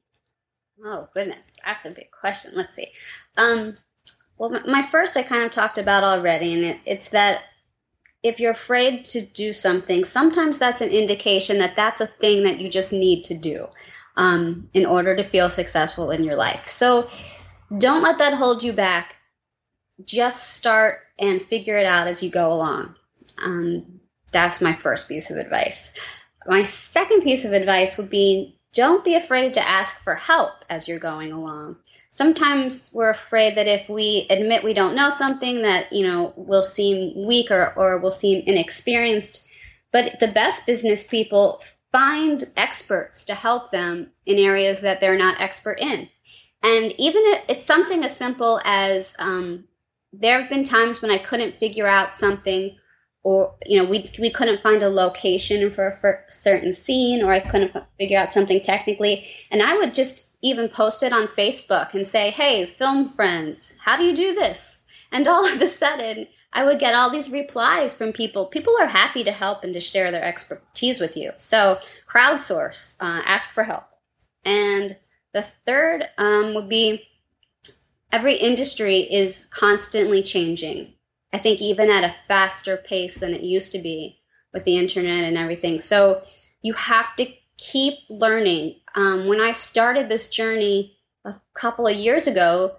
Oh 0.83 1.07
goodness, 1.13 1.53
that's 1.65 1.85
a 1.85 1.91
big 1.91 2.11
question. 2.11 2.51
Let's 2.55 2.75
see. 2.75 2.87
Um, 3.37 3.77
well, 4.37 4.49
my 4.67 4.81
first 4.81 5.15
I 5.15 5.23
kind 5.23 5.45
of 5.45 5.51
talked 5.51 5.77
about 5.77 6.03
already, 6.03 6.53
and 6.53 6.63
it, 6.63 6.77
it's 6.85 7.11
that 7.11 7.39
if 8.21 8.41
you're 8.41 8.51
afraid 8.51 9.05
to 9.05 9.21
do 9.21 9.53
something, 9.53 10.03
sometimes 10.03 10.59
that's 10.59 10.81
an 10.81 10.89
indication 10.89 11.59
that 11.59 11.77
that's 11.77 12.01
a 12.01 12.07
thing 12.07 12.43
that 12.43 12.59
you 12.59 12.69
just 12.69 12.91
need 12.91 13.23
to 13.25 13.33
do 13.33 13.67
um, 14.15 14.69
in 14.73 14.85
order 14.85 15.15
to 15.15 15.23
feel 15.23 15.49
successful 15.49 16.11
in 16.11 16.23
your 16.23 16.35
life. 16.35 16.67
So 16.67 17.07
don't 17.77 18.03
let 18.03 18.19
that 18.19 18.33
hold 18.33 18.63
you 18.63 18.73
back. 18.73 19.15
Just 20.05 20.55
start 20.55 20.99
and 21.19 21.41
figure 21.41 21.77
it 21.77 21.85
out 21.85 22.07
as 22.07 22.23
you 22.23 22.29
go 22.29 22.51
along. 22.51 22.95
Um, 23.43 23.99
that's 24.31 24.61
my 24.61 24.73
first 24.73 25.07
piece 25.07 25.31
of 25.31 25.37
advice. 25.37 25.93
My 26.45 26.63
second 26.63 27.21
piece 27.21 27.45
of 27.45 27.53
advice 27.53 27.97
would 27.97 28.09
be 28.09 28.59
don't 28.73 29.05
be 29.05 29.13
afraid 29.15 29.53
to 29.53 29.67
ask 29.67 29.99
for 29.99 30.15
help 30.15 30.65
as 30.67 30.87
you're 30.87 30.99
going 30.99 31.31
along. 31.31 31.77
Sometimes 32.09 32.89
we're 32.91 33.11
afraid 33.11 33.55
that 33.57 33.67
if 33.67 33.87
we 33.87 34.25
admit 34.29 34.63
we 34.63 34.73
don't 34.73 34.95
know 34.95 35.09
something 35.09 35.61
that, 35.61 35.93
you 35.93 36.05
know, 36.05 36.33
will 36.35 36.63
seem 36.63 37.25
weak 37.27 37.51
or, 37.51 37.73
or 37.75 37.99
will 37.99 38.11
seem 38.11 38.43
inexperienced. 38.47 39.47
But 39.91 40.19
the 40.19 40.27
best 40.27 40.65
business 40.65 41.05
people 41.05 41.61
find 41.93 42.43
experts 42.57 43.25
to 43.25 43.35
help 43.35 43.71
them 43.71 44.11
in 44.25 44.37
areas 44.37 44.81
that 44.81 44.99
they're 44.99 45.17
not 45.17 45.39
expert 45.39 45.79
in. 45.79 46.09
And 46.61 46.93
even 46.97 47.21
it's 47.47 47.65
something 47.65 48.03
as 48.03 48.17
simple 48.17 48.59
as 48.65 49.15
um, 49.19 49.65
there 50.11 50.41
have 50.41 50.49
been 50.49 50.65
times 50.65 51.01
when 51.01 51.11
I 51.11 51.19
couldn't 51.19 51.55
figure 51.55 51.87
out 51.87 52.15
something 52.15 52.75
or 53.23 53.55
you 53.65 53.81
know 53.81 53.89
we 53.89 54.03
we 54.19 54.29
couldn't 54.29 54.61
find 54.61 54.83
a 54.83 54.89
location 54.89 55.71
for 55.71 55.89
a, 55.89 55.93
for 55.93 56.25
certain 56.27 56.73
scene 56.73 57.23
or 57.23 57.31
I 57.31 57.39
couldn't 57.39 57.75
figure 57.97 58.19
out 58.19 58.33
something 58.33 58.61
technically 58.61 59.25
and 59.49 59.61
I 59.61 59.77
would 59.77 59.93
just 59.93 60.29
even 60.41 60.67
post 60.67 61.03
it 61.03 61.13
on 61.13 61.27
Facebook 61.27 61.93
and 61.93 62.05
say 62.05 62.31
hey 62.31 62.65
film 62.65 63.07
friends 63.07 63.77
how 63.79 63.95
do 63.95 64.03
you 64.03 64.13
do 64.13 64.33
this 64.33 64.79
and 65.11 65.25
all 65.27 65.45
of 65.45 65.61
a 65.61 65.67
sudden 65.67 66.27
I 66.53 66.63
would 66.65 66.79
get 66.79 66.95
all 66.95 67.09
these 67.09 67.31
replies 67.31 67.93
from 67.93 68.13
people 68.13 68.45
people 68.45 68.75
are 68.79 68.87
happy 68.87 69.23
to 69.23 69.31
help 69.31 69.63
and 69.63 69.73
to 69.73 69.79
share 69.79 70.11
their 70.11 70.23
expertise 70.23 70.99
with 70.99 71.17
you 71.17 71.31
so 71.37 71.79
crowdsource 72.07 72.95
uh, 72.99 73.21
ask 73.25 73.49
for 73.49 73.63
help 73.63 73.85
and 74.45 74.95
the 75.33 75.41
third 75.41 76.07
um, 76.17 76.53
would 76.53 76.69
be 76.69 77.03
every 78.11 78.35
industry 78.35 78.97
is 78.97 79.45
constantly 79.51 80.21
changing 80.21 80.93
I 81.33 81.39
think 81.39 81.61
even 81.61 81.89
at 81.89 82.03
a 82.03 82.09
faster 82.09 82.77
pace 82.77 83.17
than 83.17 83.33
it 83.33 83.41
used 83.41 83.71
to 83.71 83.79
be 83.79 84.19
with 84.53 84.63
the 84.63 84.77
internet 84.77 85.23
and 85.23 85.35
everything. 85.35 85.79
So 85.79 86.21
you 86.61 86.73
have 86.73 87.15
to 87.15 87.25
keep 87.57 87.95
learning. 88.07 88.75
Um, 88.93 89.25
when 89.25 89.41
I 89.41 89.51
started 89.51 90.07
this 90.07 90.29
journey 90.29 90.95
a 91.25 91.33
couple 91.55 91.87
of 91.87 91.95
years 91.95 92.27
ago, 92.27 92.75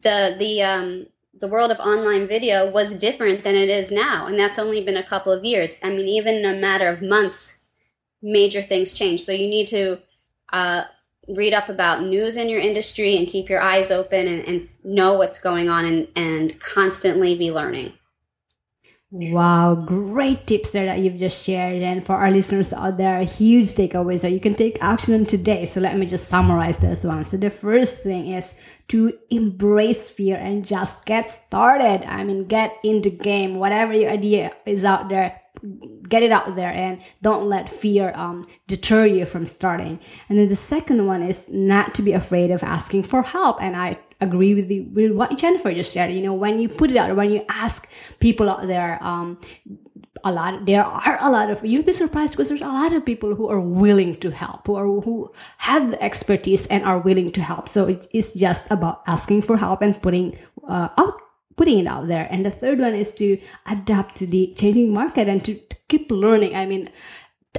the 0.00 0.36
the 0.38 0.62
um, 0.62 1.06
the 1.40 1.48
world 1.48 1.70
of 1.70 1.78
online 1.78 2.26
video 2.26 2.70
was 2.70 2.98
different 2.98 3.44
than 3.44 3.54
it 3.54 3.68
is 3.68 3.92
now, 3.92 4.26
and 4.26 4.38
that's 4.38 4.58
only 4.58 4.84
been 4.84 4.96
a 4.96 5.06
couple 5.06 5.32
of 5.32 5.44
years. 5.44 5.78
I 5.82 5.90
mean, 5.90 6.08
even 6.08 6.36
in 6.36 6.44
a 6.44 6.60
matter 6.60 6.88
of 6.88 7.02
months, 7.02 7.64
major 8.22 8.62
things 8.62 8.92
change. 8.92 9.20
So 9.20 9.32
you 9.32 9.48
need 9.48 9.68
to 9.68 9.98
uh, 10.52 10.84
read 11.28 11.54
up 11.54 11.68
about 11.68 12.02
news 12.02 12.36
in 12.36 12.48
your 12.48 12.60
industry 12.60 13.16
and 13.16 13.28
keep 13.28 13.48
your 13.48 13.60
eyes 13.60 13.90
open 13.90 14.26
and, 14.26 14.44
and 14.48 14.62
know 14.84 15.18
what's 15.18 15.40
going 15.40 15.68
on 15.68 15.84
and, 15.84 16.08
and 16.16 16.60
constantly 16.60 17.36
be 17.36 17.52
learning. 17.52 17.92
Wow, 19.10 19.74
great 19.74 20.46
tips 20.46 20.72
there 20.72 20.84
that 20.84 20.98
you've 20.98 21.16
just 21.16 21.42
shared. 21.42 21.82
And 21.82 22.04
for 22.04 22.16
our 22.16 22.30
listeners 22.30 22.74
out 22.74 22.98
there, 22.98 23.22
huge 23.24 23.68
takeaways 23.68 24.20
that 24.20 24.32
you 24.32 24.40
can 24.40 24.54
take 24.54 24.76
action 24.82 25.14
on 25.14 25.24
today. 25.24 25.64
So 25.64 25.80
let 25.80 25.96
me 25.96 26.04
just 26.04 26.28
summarize 26.28 26.78
those 26.78 27.06
ones. 27.06 27.30
So 27.30 27.38
the 27.38 27.48
first 27.48 28.02
thing 28.02 28.32
is 28.32 28.54
to 28.88 29.12
embrace 29.30 30.08
fear 30.08 30.36
and 30.36 30.64
just 30.64 31.04
get 31.04 31.28
started. 31.28 32.08
I 32.08 32.24
mean, 32.24 32.46
get 32.46 32.76
in 32.82 33.02
the 33.02 33.10
game. 33.10 33.56
Whatever 33.56 33.92
your 33.92 34.10
idea 34.10 34.52
is 34.64 34.84
out 34.84 35.08
there, 35.08 35.40
get 36.08 36.22
it 36.22 36.32
out 36.32 36.56
there 36.56 36.72
and 36.72 37.00
don't 37.22 37.48
let 37.48 37.68
fear 37.68 38.12
um, 38.14 38.44
deter 38.66 39.04
you 39.06 39.26
from 39.26 39.46
starting. 39.46 40.00
And 40.28 40.38
then 40.38 40.48
the 40.48 40.56
second 40.56 41.06
one 41.06 41.22
is 41.22 41.48
not 41.50 41.94
to 41.96 42.02
be 42.02 42.12
afraid 42.12 42.50
of 42.50 42.62
asking 42.62 43.02
for 43.04 43.22
help. 43.22 43.60
And 43.60 43.76
I 43.76 43.98
agree 44.20 44.54
with 44.54 44.68
the 44.68 44.80
with 44.80 45.12
what 45.12 45.36
Jennifer 45.38 45.72
just 45.72 45.92
said. 45.92 46.12
You 46.12 46.22
know, 46.22 46.34
when 46.34 46.58
you 46.58 46.68
put 46.68 46.90
it 46.90 46.96
out, 46.96 47.14
when 47.14 47.30
you 47.30 47.44
ask 47.48 47.88
people 48.20 48.48
out 48.48 48.66
there, 48.66 49.02
um, 49.02 49.38
a 50.24 50.32
lot 50.32 50.66
there 50.66 50.84
are 50.84 51.18
a 51.20 51.30
lot 51.30 51.50
of 51.50 51.64
you'll 51.64 51.82
be 51.82 51.92
surprised 51.92 52.32
because 52.32 52.48
there's 52.48 52.60
a 52.60 52.66
lot 52.66 52.92
of 52.92 53.04
people 53.04 53.34
who 53.34 53.48
are 53.48 53.60
willing 53.60 54.16
to 54.16 54.30
help, 54.30 54.66
who 54.66 54.76
are 54.76 55.00
who 55.00 55.30
have 55.58 55.90
the 55.90 56.02
expertise 56.02 56.66
and 56.66 56.84
are 56.84 56.98
willing 56.98 57.30
to 57.32 57.42
help. 57.42 57.68
So 57.68 57.86
it 57.86 58.08
is 58.12 58.34
just 58.34 58.70
about 58.70 59.02
asking 59.06 59.42
for 59.42 59.56
help 59.56 59.82
and 59.82 60.00
putting 60.00 60.38
uh, 60.66 60.88
out 60.96 61.22
putting 61.56 61.78
it 61.80 61.86
out 61.86 62.08
there. 62.08 62.26
And 62.30 62.46
the 62.46 62.50
third 62.50 62.78
one 62.78 62.94
is 62.94 63.12
to 63.14 63.38
adapt 63.66 64.16
to 64.16 64.26
the 64.26 64.54
changing 64.56 64.94
market 64.94 65.28
and 65.28 65.44
to, 65.44 65.54
to 65.54 65.76
keep 65.88 66.10
learning. 66.10 66.54
I 66.54 66.64
mean, 66.66 66.88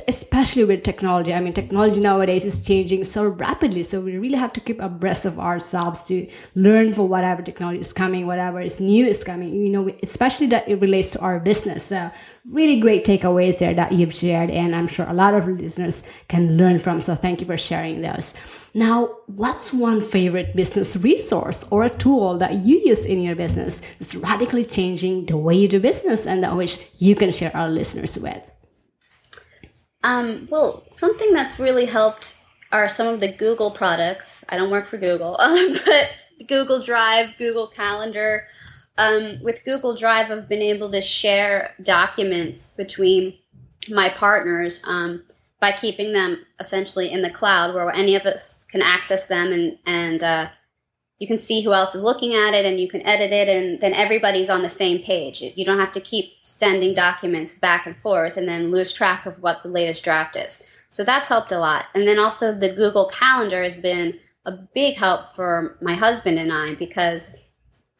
especially 0.08 0.64
with 0.64 0.84
technology. 0.84 1.34
I 1.34 1.40
mean, 1.40 1.54
technology 1.54 2.00
nowadays 2.00 2.46
is 2.46 2.66
changing 2.66 3.04
so 3.04 3.28
rapidly. 3.28 3.84
So 3.84 4.02
we 4.02 4.18
really 4.18 4.38
have 4.38 4.54
to 4.54 4.60
keep 4.60 4.80
abreast 4.80 5.26
of 5.26 5.40
ourselves 5.40 6.04
to 6.06 6.28
learn 6.56 6.94
for 6.94 7.08
whatever 7.08 7.42
technology 7.42 7.80
is 7.80 7.94
coming, 7.94 8.28
whatever 8.28 8.62
is 8.62 8.80
new 8.80 9.06
is 9.06 9.24
coming, 9.24 9.54
you 9.54 9.70
know, 9.70 9.90
especially 10.04 10.48
that 10.48 10.68
it 10.68 10.82
relates 10.82 11.12
to 11.12 11.20
our 11.20 11.40
business. 11.40 11.86
So 11.86 12.12
really 12.50 12.80
great 12.80 13.06
takeaways 13.06 13.60
there 13.60 13.74
that 13.74 13.92
you've 13.92 14.14
shared. 14.14 14.50
And 14.50 14.76
I'm 14.76 14.88
sure 14.88 15.06
a 15.08 15.14
lot 15.14 15.34
of 15.34 15.48
listeners 15.48 16.04
can 16.28 16.58
learn 16.58 16.80
from. 16.80 17.02
So 17.02 17.16
thank 17.16 17.42
you 17.42 17.46
for 17.46 17.58
sharing 17.58 18.02
those. 18.02 18.34
Now, 18.74 19.18
what's 19.26 19.74
one 19.74 20.02
favorite 20.02 20.56
business 20.56 20.96
resource 20.96 21.66
or 21.72 21.84
a 21.84 21.90
tool 21.90 22.38
that 22.38 22.66
you 22.66 22.82
use 22.86 23.06
in 23.06 23.22
your 23.22 23.36
business 23.36 23.82
that's 23.98 24.14
radically 24.16 24.64
changing 24.64 25.26
the 25.26 25.38
way 25.38 25.56
you 25.56 25.68
do 25.68 25.80
business 25.80 26.28
and 26.28 26.44
that 26.44 26.56
which 26.56 26.88
you 27.00 27.16
can 27.16 27.32
share 27.32 27.56
our 27.56 27.68
listeners 27.70 28.18
with? 28.18 28.42
Um, 30.04 30.48
well, 30.50 30.84
something 30.92 31.34
that's 31.34 31.60
really 31.60 31.86
helped 31.86 32.44
are 32.72 32.88
some 32.88 33.08
of 33.08 33.20
the 33.20 33.32
Google 33.32 33.72
products. 33.72 34.46
I 34.50 34.58
don't 34.58 34.72
work 34.72 34.86
for 34.86 34.98
Google, 34.98 35.36
um, 35.40 35.74
but 35.86 36.16
Google 36.48 36.82
Drive, 36.82 37.38
Google 37.38 37.68
Calendar. 37.68 38.46
Um, 38.98 39.40
with 39.42 39.64
Google 39.64 39.96
Drive, 39.96 40.30
I've 40.30 40.50
been 40.50 40.62
able 40.62 40.92
to 40.92 41.02
share 41.02 41.74
documents 41.82 42.76
between 42.76 43.38
my 43.90 44.10
partners 44.10 44.84
um, 44.86 45.24
by 45.60 45.72
keeping 45.72 46.14
them 46.14 46.46
essentially 46.60 47.12
in 47.12 47.22
the 47.22 47.30
cloud 47.30 47.74
where 47.74 47.90
any 47.92 48.16
of 48.16 48.24
us 48.24 48.66
can 48.66 48.82
access 48.82 49.28
them 49.28 49.52
and, 49.52 49.78
and 49.86 50.24
uh, 50.24 50.50
you 51.20 51.28
can 51.28 51.38
see 51.38 51.62
who 51.62 51.74
else 51.74 51.96
is 51.96 52.02
looking 52.02 52.34
at 52.34 52.54
it 52.54 52.66
and 52.66 52.80
you 52.80 52.88
can 52.88 53.06
edit 53.06 53.32
it 53.32 53.50
and 53.50 53.80
then 53.82 53.94
everybody's 53.94 54.50
on 54.50 54.62
the 54.62 54.70
same 54.70 55.04
page. 55.04 55.42
You 55.42 55.66
don't 55.66 55.80
have 55.80 55.92
to 55.92 56.00
keep 56.00 56.32
sending 56.44 56.94
documents 56.94 57.54
back 57.54 57.86
and 57.86 57.96
forth 57.96 58.38
and 58.38 58.48
then 58.48 58.72
lose 58.72 58.94
track 58.94 59.26
of 59.26 59.42
what 59.42 59.62
the 59.62 59.70
latest 59.70 60.04
draft 60.04 60.38
is. 60.38 60.64
So 60.90 61.04
that's 61.04 61.30
helped 61.30 61.52
a 61.52 61.60
lot. 61.60 61.86
And 61.94 62.08
then 62.08 62.20
also 62.20 62.54
the 62.54 62.70
google 62.70 63.10
calendar 63.10 63.62
has 63.62 63.76
been 63.76 64.18
a 64.46 64.54
big 64.74 64.96
help 64.96 65.28
for 65.28 65.78
my 65.82 65.94
husband 65.94 66.40
and 66.40 66.52
i 66.52 66.74
because 66.76 67.38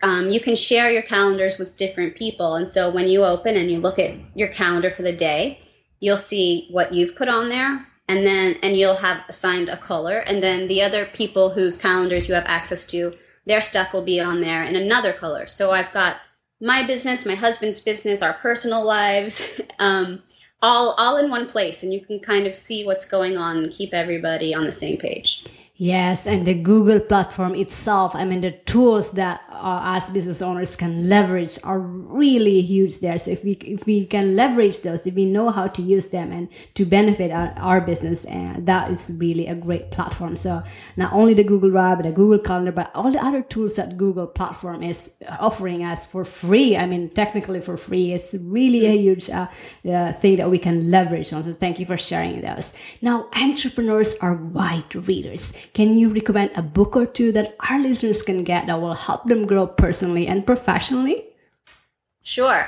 um, 0.02 0.30
you 0.30 0.40
can 0.40 0.56
share 0.56 0.90
your 0.90 1.02
calendars 1.02 1.58
with 1.58 1.76
different 1.76 2.16
people. 2.16 2.56
And 2.56 2.72
so 2.72 2.90
when 2.90 3.10
you 3.10 3.26
open 3.26 3.58
and 3.58 3.70
you 3.70 3.80
look 3.80 4.00
at 4.00 4.16
your 4.34 4.48
calendar 4.48 4.90
for 4.90 5.02
the 5.02 5.12
day 5.12 5.60
you'll 6.00 6.18
see 6.18 6.68
what 6.72 6.94
you've 6.94 7.16
put 7.16 7.28
on 7.28 7.50
there 7.50 7.86
and 8.10 8.28
then 8.28 8.58
and 8.64 8.76
you'll 8.76 8.96
have 8.96 9.24
assigned 9.30 9.70
a 9.70 9.78
color 9.78 10.18
and 10.18 10.44
then 10.44 10.68
the 10.68 10.82
other 10.82 11.06
people 11.06 11.50
whose 11.50 11.82
calendars 11.82 12.28
you 12.28 12.34
have 12.34 12.46
access 12.48 12.84
to 12.84 13.16
their 13.46 13.62
stuff 13.62 13.94
will 13.94 14.04
be 14.04 14.20
on 14.20 14.42
there 14.42 14.64
in 14.64 14.76
another 14.76 15.14
color. 15.14 15.48
So 15.48 15.72
i've 15.72 15.94
got 15.94 16.18
my 16.60 16.86
business 16.86 17.26
my 17.26 17.36
husband's 17.36 17.80
business 17.80 18.22
our 18.22 18.34
personal 18.34 18.86
lives 18.86 19.62
um, 19.80 20.22
all 20.62 20.96
all 20.98 21.18
in 21.18 21.30
one 21.30 21.48
place. 21.48 21.84
And 21.84 21.94
you 21.94 22.02
can 22.02 22.20
kind 22.20 22.48
of 22.48 22.56
see 22.56 22.86
what's 22.86 23.06
going 23.06 23.38
on 23.38 23.58
and 23.58 23.72
keep 23.72 23.94
everybody 23.94 24.54
on 24.54 24.66
the 24.66 24.72
same 24.74 24.98
page 24.98 25.46
Yes, 25.82 26.28
and 26.28 26.46
the 26.46 26.56
Google 26.56 27.00
platform 27.00 27.56
itself, 27.56 28.14
I 28.14 28.26
mean, 28.26 28.42
the 28.42 28.52
tools 28.52 29.14
that 29.14 29.40
uh, 29.50 29.80
as 29.96 30.10
business 30.10 30.42
owners 30.42 30.76
can 30.76 31.08
leverage 31.08 31.58
are 31.64 31.80
really 31.80 32.60
huge 32.62 33.00
there. 33.00 33.18
So 33.18 33.32
if 33.32 33.46
we 33.46 33.54
if 33.54 33.86
we 33.86 34.06
can 34.06 34.36
leverage 34.36 34.82
those, 34.82 35.08
if 35.08 35.14
we 35.14 35.24
know 35.24 35.52
how 35.52 35.68
to 35.68 35.82
use 35.82 36.10
them 36.10 36.34
and 36.34 36.50
to 36.76 36.86
benefit 36.86 37.32
our, 37.32 37.54
our 37.56 37.80
business, 37.80 38.26
and 38.26 38.68
that 38.68 38.92
is 38.92 39.10
really 39.20 39.48
a 39.48 39.56
great 39.56 39.90
platform. 39.90 40.36
So 40.36 40.64
not 40.98 41.14
only 41.14 41.34
the 41.34 41.46
Google 41.46 41.70
Drive, 41.70 42.04
the 42.04 42.12
Google 42.12 42.40
Calendar, 42.40 42.74
but 42.74 42.92
all 42.94 43.10
the 43.10 43.24
other 43.24 43.42
tools 43.42 43.78
that 43.78 43.98
Google 43.98 44.28
platform 44.28 44.84
is 44.84 45.14
offering 45.40 45.86
us 45.86 46.06
for 46.06 46.26
free. 46.26 46.76
I 46.76 46.88
mean, 46.88 47.10
technically 47.10 47.62
for 47.62 47.78
free. 47.78 48.12
It's 48.12 48.34
really 48.34 48.86
a 48.86 48.98
huge 48.98 49.30
uh, 49.30 49.48
uh, 49.90 50.12
thing 50.12 50.36
that 50.38 50.52
we 50.52 50.60
can 50.60 50.92
leverage 50.92 51.32
on. 51.32 51.46
So 51.46 51.54
thank 51.54 51.80
you 51.80 51.86
for 51.86 51.96
sharing 51.96 52.42
those. 52.42 52.74
Now, 53.02 53.30
entrepreneurs 53.34 54.16
are 54.18 54.36
wide 54.36 54.94
readers 55.08 55.54
can 55.74 55.98
you 55.98 56.10
recommend 56.10 56.52
a 56.56 56.62
book 56.62 56.96
or 56.96 57.06
two 57.06 57.32
that 57.34 57.56
our 57.70 57.80
listeners 57.80 58.22
can 58.22 58.44
get 58.44 58.68
that 58.68 58.82
will 58.82 58.96
help 58.96 59.26
them 59.26 59.46
grow 59.46 59.68
personally 59.68 60.28
and 60.28 60.46
professionally? 60.46 61.26
Sure. 62.24 62.68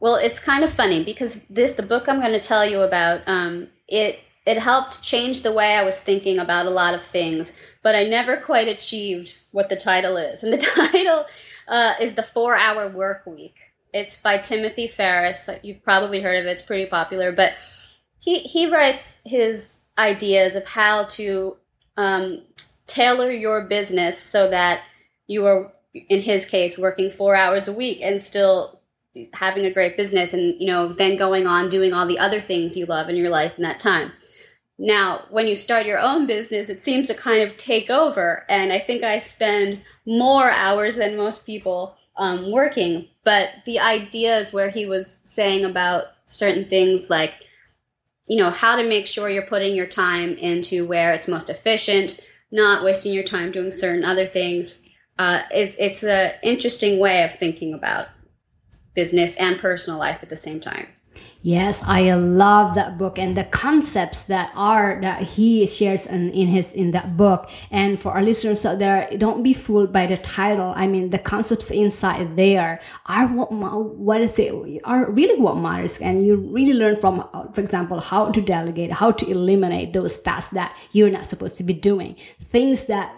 Well, 0.00 0.16
it's 0.16 0.44
kind 0.44 0.64
of 0.64 0.70
funny 0.70 1.04
because 1.04 1.46
this 1.48 1.72
the 1.72 1.82
book 1.82 2.08
I'm 2.08 2.20
going 2.20 2.32
to 2.32 2.40
tell 2.40 2.66
you 2.66 2.82
about 2.82 3.22
um, 3.26 3.68
it 3.88 4.18
it 4.44 4.58
helped 4.58 5.02
change 5.02 5.42
the 5.42 5.52
way 5.52 5.74
I 5.74 5.82
was 5.82 6.00
thinking 6.00 6.38
about 6.38 6.66
a 6.66 6.70
lot 6.70 6.94
of 6.94 7.02
things, 7.02 7.60
but 7.82 7.94
I 7.94 8.04
never 8.04 8.36
quite 8.36 8.68
achieved 8.68 9.36
what 9.52 9.68
the 9.68 9.76
title 9.76 10.16
is. 10.16 10.44
And 10.44 10.52
the 10.52 10.58
title 10.92 11.24
uh, 11.66 11.94
is 12.00 12.14
The 12.14 12.22
Four 12.22 12.56
Hour 12.56 12.90
Work 12.90 13.26
Week. 13.26 13.56
It's 13.92 14.20
by 14.20 14.38
Timothy 14.38 14.88
Ferriss. 14.88 15.48
You've 15.62 15.82
probably 15.82 16.20
heard 16.20 16.38
of 16.38 16.46
it. 16.46 16.50
It's 16.50 16.62
pretty 16.62 16.86
popular, 16.86 17.32
but 17.32 17.54
he 18.20 18.40
he 18.40 18.70
writes 18.70 19.20
his 19.24 19.80
ideas 19.98 20.56
of 20.56 20.66
how 20.66 21.04
to 21.04 21.56
um, 21.96 22.42
tailor 22.86 23.30
your 23.30 23.62
business 23.62 24.18
so 24.18 24.50
that 24.50 24.80
you 25.26 25.46
are, 25.46 25.72
in 25.94 26.20
his 26.20 26.46
case, 26.46 26.78
working 26.78 27.10
four 27.10 27.34
hours 27.34 27.68
a 27.68 27.72
week 27.72 28.00
and 28.02 28.20
still 28.20 28.80
having 29.32 29.64
a 29.64 29.72
great 29.72 29.96
business 29.96 30.34
and 30.34 30.60
you 30.60 30.66
know 30.66 30.88
then 30.88 31.16
going 31.16 31.46
on 31.46 31.68
doing 31.68 31.92
all 31.92 32.06
the 32.06 32.18
other 32.18 32.40
things 32.40 32.76
you 32.76 32.86
love 32.86 33.08
in 33.08 33.16
your 33.16 33.30
life 33.30 33.56
in 33.56 33.62
that 33.62 33.80
time. 33.80 34.12
Now 34.78 35.24
when 35.30 35.46
you 35.46 35.56
start 35.56 35.86
your 35.86 35.98
own 35.98 36.26
business 36.26 36.68
it 36.68 36.82
seems 36.82 37.08
to 37.08 37.14
kind 37.14 37.42
of 37.42 37.56
take 37.56 37.88
over 37.88 38.44
and 38.48 38.70
i 38.72 38.78
think 38.78 39.02
i 39.02 39.18
spend 39.18 39.80
more 40.04 40.50
hours 40.50 40.96
than 40.96 41.16
most 41.16 41.46
people 41.46 41.96
um, 42.18 42.50
working 42.50 43.08
but 43.24 43.48
the 43.64 43.80
ideas 43.80 44.52
where 44.52 44.70
he 44.70 44.84
was 44.84 45.18
saying 45.24 45.64
about 45.64 46.04
certain 46.26 46.66
things 46.66 47.08
like 47.08 47.34
you 48.26 48.36
know, 48.38 48.50
how 48.50 48.76
to 48.76 48.88
make 48.88 49.06
sure 49.06 49.28
you're 49.28 49.46
putting 49.46 49.74
your 49.74 49.86
time 49.86 50.34
into 50.34 50.86
where 50.86 51.14
it's 51.14 51.28
most 51.28 51.50
efficient, 51.50 52.20
not 52.50 52.84
wasting 52.84 53.12
your 53.12 53.24
time 53.24 53.52
doing 53.52 53.72
certain 53.72 54.04
other 54.04 54.26
things. 54.26 54.78
Uh, 55.18 55.42
is 55.54 55.76
it's 55.78 56.02
an 56.02 56.32
interesting 56.42 56.98
way 56.98 57.22
of 57.22 57.34
thinking 57.34 57.72
about 57.72 58.08
business 58.94 59.36
and 59.36 59.58
personal 59.58 59.98
life 59.98 60.18
at 60.22 60.28
the 60.28 60.36
same 60.36 60.60
time. 60.60 60.86
Yes, 61.42 61.82
I 61.84 62.12
love 62.14 62.74
that 62.74 62.98
book 62.98 63.18
and 63.18 63.36
the 63.36 63.44
concepts 63.44 64.24
that 64.24 64.50
are 64.56 64.98
that 65.02 65.22
he 65.22 65.66
shares 65.68 66.06
in, 66.06 66.30
in 66.32 66.48
his 66.48 66.72
in 66.72 66.90
that 66.90 67.16
book. 67.16 67.48
And 67.70 68.00
for 68.00 68.12
our 68.12 68.22
listeners 68.22 68.66
out 68.66 68.80
there, 68.80 69.08
don't 69.16 69.44
be 69.44 69.52
fooled 69.52 69.92
by 69.92 70.06
the 70.06 70.16
title. 70.16 70.72
I 70.74 70.88
mean, 70.88 71.10
the 71.10 71.20
concepts 71.20 71.70
inside 71.70 72.36
there 72.36 72.80
are 73.06 73.28
what 73.28 73.52
what 73.52 74.22
is 74.22 74.38
it 74.40 74.52
are 74.82 75.08
really 75.10 75.40
what 75.40 75.56
matters, 75.56 76.00
and 76.00 76.26
you 76.26 76.36
really 76.36 76.72
learn 76.74 76.96
from, 76.96 77.22
for 77.52 77.60
example, 77.60 78.00
how 78.00 78.32
to 78.32 78.40
delegate, 78.40 78.90
how 78.90 79.12
to 79.12 79.30
eliminate 79.30 79.92
those 79.92 80.18
tasks 80.20 80.52
that 80.52 80.76
you're 80.92 81.10
not 81.10 81.26
supposed 81.26 81.56
to 81.58 81.62
be 81.62 81.74
doing, 81.74 82.16
things 82.42 82.86
that 82.86 83.14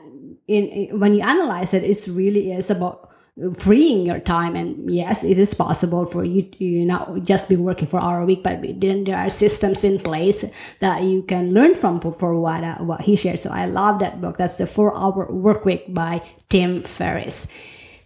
in, 0.48 0.66
in 0.66 1.00
when 1.00 1.14
you 1.14 1.22
analyze 1.22 1.72
it, 1.72 1.82
it's 1.82 2.08
really 2.08 2.52
is 2.52 2.68
about 2.68 3.07
freeing 3.56 4.04
your 4.04 4.18
time 4.18 4.56
and 4.56 4.90
yes 4.90 5.22
it 5.22 5.38
is 5.38 5.54
possible 5.54 6.04
for 6.04 6.24
you 6.24 6.42
to 6.42 6.64
you 6.64 6.84
not 6.84 7.22
just 7.22 7.48
be 7.48 7.56
working 7.56 7.86
for 7.86 8.00
hour 8.00 8.20
a 8.22 8.26
week 8.26 8.42
but 8.42 8.60
then 8.80 9.04
there 9.04 9.16
are 9.16 9.30
systems 9.30 9.84
in 9.84 9.98
place 9.98 10.44
that 10.80 11.02
you 11.02 11.22
can 11.22 11.52
learn 11.52 11.74
from 11.74 12.00
for 12.00 12.40
what 12.40 12.64
uh, 12.64 12.76
what 12.78 13.00
he 13.00 13.14
shared. 13.16 13.38
So 13.38 13.50
i 13.50 13.66
love 13.66 14.00
that 14.00 14.20
book. 14.20 14.38
That's 14.38 14.58
the 14.58 14.66
four 14.66 14.96
hour 14.96 15.30
work 15.30 15.64
week 15.64 15.92
by 15.92 16.22
tim 16.48 16.82
ferriss 16.82 17.46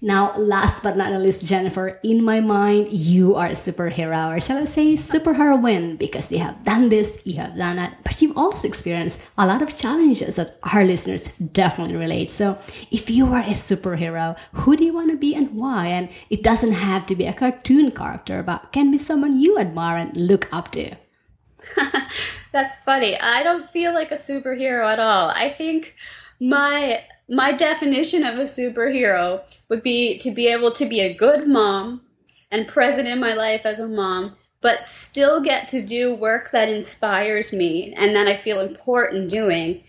now, 0.04 0.36
last 0.36 0.82
but 0.82 0.96
not 0.96 1.12
least, 1.12 1.46
Jennifer, 1.46 2.00
in 2.02 2.24
my 2.24 2.40
mind, 2.40 2.90
you 2.90 3.36
are 3.36 3.46
a 3.46 3.52
superhero, 3.52 4.36
or 4.36 4.40
shall 4.40 4.58
I 4.58 4.64
say 4.64 4.94
superheroine, 4.94 5.96
because 5.96 6.32
you 6.32 6.40
have 6.40 6.64
done 6.64 6.88
this, 6.88 7.22
you 7.24 7.36
have 7.36 7.56
done 7.56 7.76
that, 7.76 8.02
but 8.02 8.20
you've 8.20 8.36
also 8.36 8.66
experienced 8.66 9.24
a 9.38 9.46
lot 9.46 9.62
of 9.62 9.78
challenges 9.78 10.34
that 10.36 10.58
our 10.74 10.84
listeners 10.84 11.28
definitely 11.38 11.94
relate. 11.94 12.30
So, 12.30 12.58
if 12.90 13.10
you 13.10 13.26
are 13.32 13.42
a 13.42 13.54
superhero, 13.54 14.36
who 14.54 14.76
do 14.76 14.84
you 14.84 14.92
want 14.92 15.12
to 15.12 15.16
be 15.16 15.36
and 15.36 15.54
why? 15.54 15.86
And 15.86 16.08
it 16.30 16.42
doesn't 16.42 16.72
have 16.72 17.06
to 17.06 17.14
be 17.14 17.26
a 17.26 17.32
cartoon 17.32 17.92
character, 17.92 18.42
but 18.42 18.72
can 18.72 18.90
be 18.90 18.98
someone 18.98 19.38
you 19.40 19.56
admire 19.56 19.98
and 19.98 20.16
look 20.16 20.52
up 20.52 20.72
to. 20.72 20.96
That's 22.50 22.82
funny. 22.82 23.16
I 23.20 23.44
don't 23.44 23.64
feel 23.70 23.94
like 23.94 24.10
a 24.10 24.16
superhero 24.16 24.84
at 24.92 24.98
all. 24.98 25.30
I 25.30 25.54
think 25.56 25.94
my 26.40 27.04
my 27.28 27.52
definition 27.52 28.24
of 28.24 28.38
a 28.38 28.44
superhero 28.44 29.40
would 29.68 29.82
be 29.82 30.18
to 30.18 30.30
be 30.30 30.48
able 30.48 30.72
to 30.72 30.86
be 30.86 31.00
a 31.00 31.14
good 31.14 31.48
mom 31.48 32.02
and 32.50 32.68
present 32.68 33.08
in 33.08 33.20
my 33.20 33.34
life 33.34 33.62
as 33.64 33.78
a 33.78 33.88
mom, 33.88 34.36
but 34.60 34.84
still 34.84 35.40
get 35.40 35.68
to 35.68 35.84
do 35.84 36.14
work 36.14 36.50
that 36.50 36.68
inspires 36.68 37.52
me 37.52 37.94
and 37.96 38.14
that 38.14 38.28
I 38.28 38.34
feel 38.34 38.60
important 38.60 39.30
doing 39.30 39.82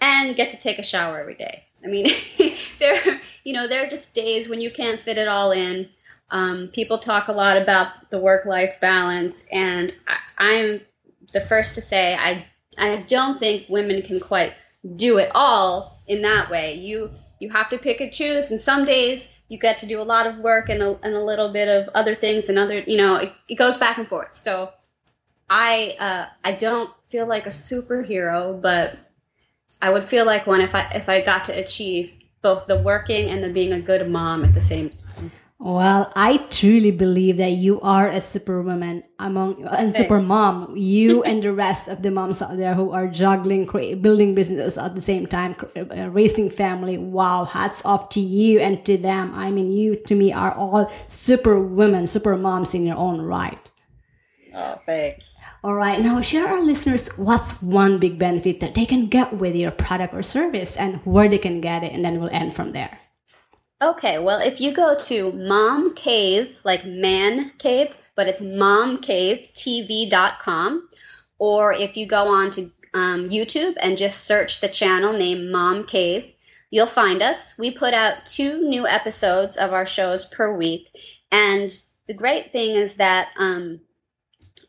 and 0.00 0.36
get 0.36 0.50
to 0.50 0.58
take 0.58 0.78
a 0.78 0.84
shower 0.84 1.20
every 1.20 1.34
day. 1.34 1.64
I 1.84 1.88
mean, 1.88 2.06
there, 2.78 3.20
you 3.44 3.52
know, 3.52 3.66
there 3.66 3.84
are 3.84 3.90
just 3.90 4.14
days 4.14 4.48
when 4.48 4.60
you 4.60 4.70
can't 4.70 5.00
fit 5.00 5.18
it 5.18 5.28
all 5.28 5.50
in. 5.52 5.88
Um, 6.30 6.68
people 6.68 6.98
talk 6.98 7.28
a 7.28 7.32
lot 7.32 7.60
about 7.60 8.10
the 8.10 8.20
work-life 8.20 8.78
balance, 8.80 9.48
and 9.50 9.92
I, 10.06 10.16
I'm 10.38 10.80
the 11.32 11.40
first 11.40 11.74
to 11.74 11.80
say 11.80 12.14
I 12.14 12.46
I 12.78 13.02
don't 13.08 13.38
think 13.38 13.66
women 13.68 14.00
can 14.02 14.20
quite 14.20 14.52
do 14.96 15.18
it 15.18 15.30
all 15.34 15.98
in 16.06 16.22
that 16.22 16.50
way. 16.50 16.74
You 16.74 17.10
you 17.38 17.48
have 17.50 17.70
to 17.70 17.78
pick 17.78 18.00
and 18.00 18.12
choose, 18.12 18.50
and 18.50 18.60
some 18.60 18.84
days 18.84 19.36
you 19.48 19.58
get 19.58 19.78
to 19.78 19.86
do 19.86 20.00
a 20.00 20.04
lot 20.04 20.26
of 20.26 20.38
work 20.38 20.68
and 20.68 20.82
a, 20.82 20.98
and 21.02 21.14
a 21.14 21.24
little 21.24 21.52
bit 21.52 21.68
of 21.68 21.88
other 21.94 22.14
things, 22.14 22.48
and 22.48 22.58
other 22.58 22.80
you 22.80 22.96
know 22.96 23.16
it, 23.16 23.32
it 23.48 23.56
goes 23.56 23.76
back 23.76 23.98
and 23.98 24.06
forth. 24.06 24.34
So 24.34 24.70
I 25.48 25.96
uh, 25.98 26.26
I 26.44 26.52
don't 26.52 26.90
feel 27.04 27.26
like 27.26 27.46
a 27.46 27.50
superhero, 27.50 28.60
but 28.60 28.96
I 29.82 29.90
would 29.90 30.04
feel 30.04 30.26
like 30.26 30.46
one 30.46 30.60
if 30.60 30.74
I 30.74 30.90
if 30.94 31.08
I 31.08 31.20
got 31.20 31.46
to 31.46 31.52
achieve 31.52 32.16
both 32.42 32.66
the 32.66 32.80
working 32.82 33.28
and 33.30 33.42
the 33.42 33.50
being 33.50 33.72
a 33.72 33.80
good 33.80 34.08
mom 34.08 34.44
at 34.44 34.54
the 34.54 34.60
same 34.60 34.88
time. 34.88 35.00
Well, 35.62 36.10
I 36.16 36.38
truly 36.48 36.90
believe 36.90 37.36
that 37.36 37.52
you 37.52 37.82
are 37.82 38.08
a 38.08 38.22
superwoman 38.22 39.04
among 39.18 39.66
and 39.66 39.94
super 39.94 40.18
mom. 40.18 40.74
You 40.74 41.22
and 41.22 41.42
the 41.42 41.52
rest 41.52 41.86
of 41.86 42.00
the 42.00 42.10
moms 42.10 42.40
out 42.40 42.56
there 42.56 42.72
who 42.72 42.92
are 42.92 43.06
juggling, 43.06 43.66
building 44.00 44.34
businesses 44.34 44.78
at 44.78 44.94
the 44.94 45.02
same 45.02 45.26
time, 45.26 45.54
uh, 45.76 46.08
raising 46.08 46.48
family. 46.48 46.96
Wow, 46.96 47.44
hats 47.44 47.84
off 47.84 48.08
to 48.16 48.20
you 48.20 48.58
and 48.58 48.82
to 48.86 48.96
them. 48.96 49.34
I 49.34 49.50
mean, 49.50 49.70
you 49.70 49.96
to 49.96 50.14
me 50.14 50.32
are 50.32 50.54
all 50.54 50.90
super 51.08 51.60
women, 51.60 52.06
super 52.06 52.38
moms 52.38 52.72
in 52.72 52.86
your 52.86 52.96
own 52.96 53.20
right. 53.20 53.60
Oh, 54.54 54.76
thanks. 54.80 55.42
All 55.62 55.74
right, 55.74 56.00
now 56.00 56.22
share 56.22 56.48
our 56.48 56.62
listeners 56.62 57.10
what's 57.18 57.60
one 57.60 57.98
big 57.98 58.18
benefit 58.18 58.60
that 58.60 58.74
they 58.74 58.86
can 58.86 59.08
get 59.08 59.34
with 59.34 59.54
your 59.54 59.72
product 59.72 60.14
or 60.14 60.22
service 60.22 60.78
and 60.78 61.04
where 61.04 61.28
they 61.28 61.36
can 61.36 61.60
get 61.60 61.84
it, 61.84 61.92
and 61.92 62.02
then 62.02 62.18
we'll 62.18 62.30
end 62.32 62.56
from 62.56 62.72
there. 62.72 62.98
Okay, 63.82 64.18
well, 64.18 64.40
if 64.40 64.60
you 64.60 64.72
go 64.72 64.94
to 64.94 65.32
Mom 65.32 65.94
Cave, 65.94 66.60
like 66.64 66.84
man 66.84 67.48
cave, 67.56 67.96
but 68.14 68.28
it's 68.28 68.42
momcavetv.com, 68.42 70.88
or 71.38 71.72
if 71.72 71.96
you 71.96 72.04
go 72.04 72.28
on 72.28 72.50
to 72.50 72.70
um, 72.92 73.30
YouTube 73.30 73.78
and 73.80 73.96
just 73.96 74.26
search 74.26 74.60
the 74.60 74.68
channel 74.68 75.14
named 75.14 75.50
Mom 75.50 75.86
Cave, 75.86 76.30
you'll 76.70 76.84
find 76.84 77.22
us. 77.22 77.56
We 77.56 77.70
put 77.70 77.94
out 77.94 78.26
two 78.26 78.68
new 78.68 78.86
episodes 78.86 79.56
of 79.56 79.72
our 79.72 79.86
shows 79.86 80.26
per 80.26 80.54
week, 80.54 80.90
and 81.32 81.74
the 82.06 82.12
great 82.12 82.52
thing 82.52 82.72
is 82.72 82.96
that 82.96 83.28
um, 83.38 83.80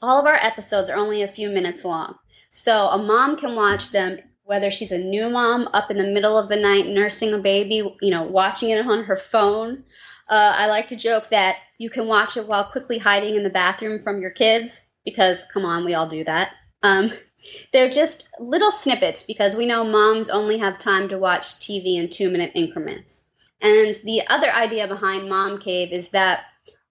all 0.02 0.22
of 0.22 0.26
our 0.26 0.36
episodes 0.36 0.90
are 0.90 0.98
only 0.98 1.22
a 1.22 1.28
few 1.28 1.50
minutes 1.50 1.84
long. 1.84 2.18
So 2.52 2.88
a 2.88 2.98
mom 2.98 3.36
can 3.36 3.56
watch 3.56 3.92
them 3.92 4.20
whether 4.52 4.70
she's 4.70 4.92
a 4.92 4.98
new 4.98 5.30
mom 5.30 5.70
up 5.72 5.90
in 5.90 5.98
the 5.98 6.04
middle 6.04 6.38
of 6.38 6.50
the 6.50 6.58
night 6.58 6.86
nursing 6.86 7.34
a 7.34 7.38
baby, 7.38 7.76
you 8.02 8.12
know, 8.12 8.24
watching 8.24 8.70
it 8.70 8.86
on 8.86 9.06
her 9.06 9.16
phone. 9.16 9.82
Uh, 10.28 10.54
I 10.58 10.66
like 10.68 10.90
to 10.90 10.98
joke 10.98 11.28
that 11.28 11.56
you 11.78 11.90
can 11.90 12.06
watch 12.06 12.36
it 12.36 12.50
while 12.50 12.70
quickly 12.70 12.98
hiding 12.98 13.36
in 13.36 13.44
the 13.44 13.50
bathroom 13.50 13.98
from 14.02 14.20
your 14.20 14.32
kids 14.32 14.86
because, 15.06 15.44
come 15.54 15.64
on, 15.64 15.86
we 15.86 15.94
all 15.94 16.10
do 16.10 16.26
that. 16.26 16.50
Um, 16.84 17.12
they're 17.72 17.90
just 17.90 18.30
little 18.42 18.72
snippets 18.72 19.24
because 19.24 19.56
we 19.56 19.66
know 19.66 19.86
moms 19.86 20.30
only 20.30 20.58
have 20.58 20.78
time 20.78 21.08
to 21.08 21.18
watch 21.18 21.46
TV 21.62 21.96
in 21.96 22.10
two 22.10 22.30
minute 22.30 22.52
increments. 22.54 23.24
And 23.62 23.96
the 24.04 24.24
other 24.28 24.52
idea 24.52 24.86
behind 24.86 25.30
Mom 25.30 25.60
Cave 25.60 25.94
is 25.94 26.10
that 26.10 26.42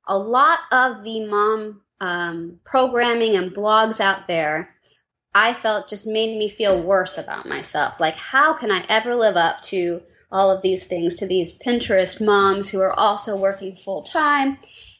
a 0.07 0.19
lot 0.19 0.61
of 0.73 1.05
the 1.05 1.27
mom 1.27 1.83
um, 2.01 2.59
programming 2.65 3.37
and 3.37 3.53
blogs 3.53 4.01
out 4.01 4.27
there 4.27 4.75
I 5.35 5.53
felt 5.53 5.89
just 5.89 6.07
made 6.07 6.37
me 6.37 6.49
feel 6.49 6.81
worse 6.81 7.19
about 7.19 7.47
myself. 7.47 8.01
Like, 8.01 8.17
how 8.17 8.55
can 8.55 8.71
I 8.71 8.85
ever 8.89 9.15
live 9.15 9.37
up 9.37 9.63
to 9.63 10.03
all 10.33 10.51
of 10.51 10.63
these 10.63 10.87
things 10.87 11.17
to 11.17 11.27
these 11.27 11.57
Pinterest 11.59 12.25
moms 12.25 12.71
who 12.71 12.81
are 12.81 12.93
also 12.93 13.37
working 13.37 13.75
full 13.75 14.03
time? 14.03 14.59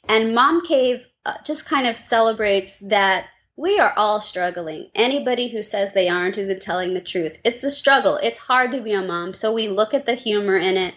And 0.09 0.35
Mom 0.35 0.65
Cave 0.65 1.07
uh, 1.27 1.35
just 1.45 1.69
kind 1.69 1.87
of 1.87 1.97
celebrates 1.97 2.79
that 2.79 3.27
we 3.57 3.79
are 3.79 3.93
all 3.97 4.21
struggling. 4.21 4.91
Anybody 4.95 5.49
who 5.49 5.63
says 5.63 5.93
they 5.93 6.09
aren't 6.09 6.39
isn't 6.39 6.63
telling 6.63 6.95
the 6.95 7.01
truth. 7.01 7.39
It's 7.45 7.63
a 7.63 7.71
struggle. 7.71 8.17
It's 8.17 8.39
hard 8.39 8.73
to 8.73 8.81
be 8.81 8.93
a 8.93 9.03
mom. 9.03 9.35
So 9.35 9.53
we 9.53 9.69
look 9.69 9.93
at 9.93 10.07
the 10.07 10.15
humor 10.15 10.57
in 10.57 10.77
it, 10.79 10.95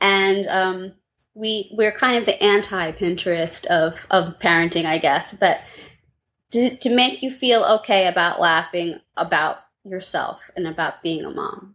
and 0.00 0.46
um, 0.46 0.92
we 1.34 1.70
we're 1.72 1.92
kind 1.92 2.18
of 2.18 2.26
the 2.26 2.42
anti 2.42 2.92
Pinterest 2.92 3.64
of 3.66 4.06
of 4.10 4.38
parenting, 4.40 4.84
I 4.84 4.98
guess. 4.98 5.32
But 5.32 5.60
to, 6.52 6.76
to 6.76 6.94
make 6.94 7.22
you 7.22 7.30
feel 7.30 7.64
okay 7.64 8.06
about 8.06 8.40
laughing 8.40 9.00
about 9.16 9.58
yourself 9.84 10.50
and 10.56 10.66
about 10.66 11.02
being 11.02 11.24
a 11.24 11.30
mom. 11.30 11.74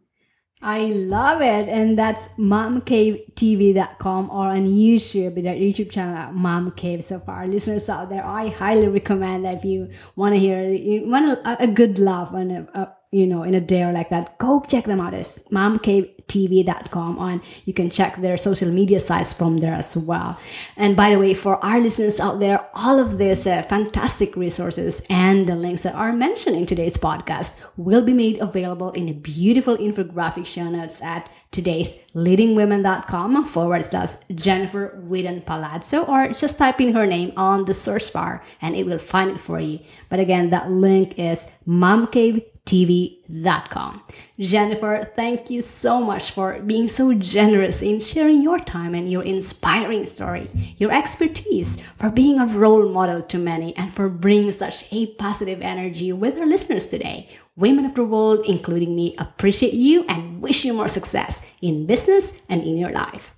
I 0.61 0.85
love 0.85 1.41
it. 1.41 1.69
And 1.69 1.97
that's 1.97 2.29
momcavetv.com 2.39 4.29
or 4.31 4.47
on 4.47 4.67
YouTube, 4.67 5.35
that 5.43 5.57
YouTube 5.57 5.91
channel 5.91 6.17
at 6.17 6.33
Mom 6.33 6.71
Cave. 6.71 7.03
So 7.03 7.19
for 7.19 7.31
our 7.31 7.45
listeners 7.45 7.89
out 7.89 8.09
there, 8.09 8.25
I 8.25 8.47
highly 8.49 8.87
recommend 8.87 9.45
that 9.45 9.57
if 9.57 9.65
you 9.65 9.89
want 10.15 10.33
to 10.33 10.39
hear, 10.39 10.67
you 10.67 11.07
want 11.07 11.39
a, 11.45 11.63
a 11.63 11.67
good 11.67 11.99
laugh 11.99 12.33
and 12.33 12.51
a, 12.51 12.79
a 12.79 12.93
you 13.11 13.27
know, 13.27 13.43
in 13.43 13.53
a 13.53 13.61
day 13.61 13.83
or 13.83 13.91
like 13.91 14.09
that, 14.09 14.37
go 14.39 14.61
check 14.67 14.85
them 14.85 14.99
out. 14.99 15.13
It's 15.13 15.39
momcavetv.com 16.27 17.19
and 17.19 17.41
you 17.65 17.73
can 17.73 17.89
check 17.89 18.17
their 18.17 18.37
social 18.37 18.69
media 18.69 18.99
sites 18.99 19.33
from 19.33 19.57
there 19.57 19.73
as 19.73 19.95
well. 19.95 20.39
And 20.75 20.95
by 20.95 21.11
the 21.11 21.19
way, 21.19 21.33
for 21.33 21.63
our 21.63 21.79
listeners 21.79 22.19
out 22.19 22.39
there, 22.39 22.67
all 22.73 22.99
of 22.99 23.17
these 23.17 23.47
uh, 23.47 23.63
fantastic 23.63 24.35
resources 24.35 25.05
and 25.09 25.47
the 25.47 25.55
links 25.55 25.83
that 25.83 25.95
are 25.95 26.13
mentioned 26.13 26.55
in 26.55 26.65
today's 26.65 26.97
podcast 26.97 27.59
will 27.77 28.01
be 28.01 28.13
made 28.13 28.39
available 28.39 28.91
in 28.91 29.09
a 29.09 29.13
beautiful 29.13 29.77
infographic 29.77 30.45
show 30.45 30.69
notes 30.69 31.01
at 31.01 31.29
today's 31.51 31.97
leadingwomen.com 32.13 33.45
forward 33.45 33.83
slash 33.85 34.15
Jennifer 34.35 34.99
Whedon 35.03 35.41
Palazzo 35.41 36.03
or 36.03 36.29
just 36.29 36.57
type 36.57 36.81
in 36.81 36.93
her 36.93 37.05
name 37.05 37.31
on 37.37 37.65
the 37.65 37.73
search 37.73 38.11
bar 38.11 38.43
and 38.61 38.75
it 38.75 38.85
will 38.85 38.97
find 38.97 39.31
it 39.31 39.39
for 39.39 39.59
you. 39.59 39.79
But 40.09 40.19
again, 40.19 40.49
that 40.49 40.69
link 40.69 41.17
is 41.17 41.51
momcave.com 41.67 42.56
tv.com. 42.67 44.03
Jennifer, 44.37 45.09
thank 45.15 45.49
you 45.49 45.61
so 45.61 45.99
much 45.99 46.31
for 46.31 46.59
being 46.59 46.89
so 46.89 47.13
generous 47.13 47.81
in 47.81 47.99
sharing 47.99 48.43
your 48.43 48.59
time 48.59 48.93
and 48.93 49.09
your 49.09 49.23
inspiring 49.23 50.05
story, 50.05 50.75
your 50.77 50.91
expertise, 50.91 51.77
for 51.95 52.09
being 52.09 52.39
a 52.39 52.45
role 52.45 52.89
model 52.89 53.21
to 53.23 53.37
many, 53.37 53.75
and 53.77 53.93
for 53.93 54.09
bringing 54.09 54.51
such 54.51 54.91
a 54.93 55.07
positive 55.15 55.61
energy 55.61 56.11
with 56.11 56.37
our 56.37 56.45
listeners 56.45 56.87
today. 56.87 57.27
Women 57.55 57.85
of 57.85 57.95
the 57.95 58.03
world, 58.03 58.45
including 58.45 58.95
me, 58.95 59.15
appreciate 59.17 59.73
you 59.73 60.05
and 60.07 60.41
wish 60.41 60.63
you 60.63 60.73
more 60.73 60.87
success 60.87 61.43
in 61.61 61.87
business 61.87 62.39
and 62.49 62.61
in 62.61 62.77
your 62.77 62.91
life. 62.91 63.31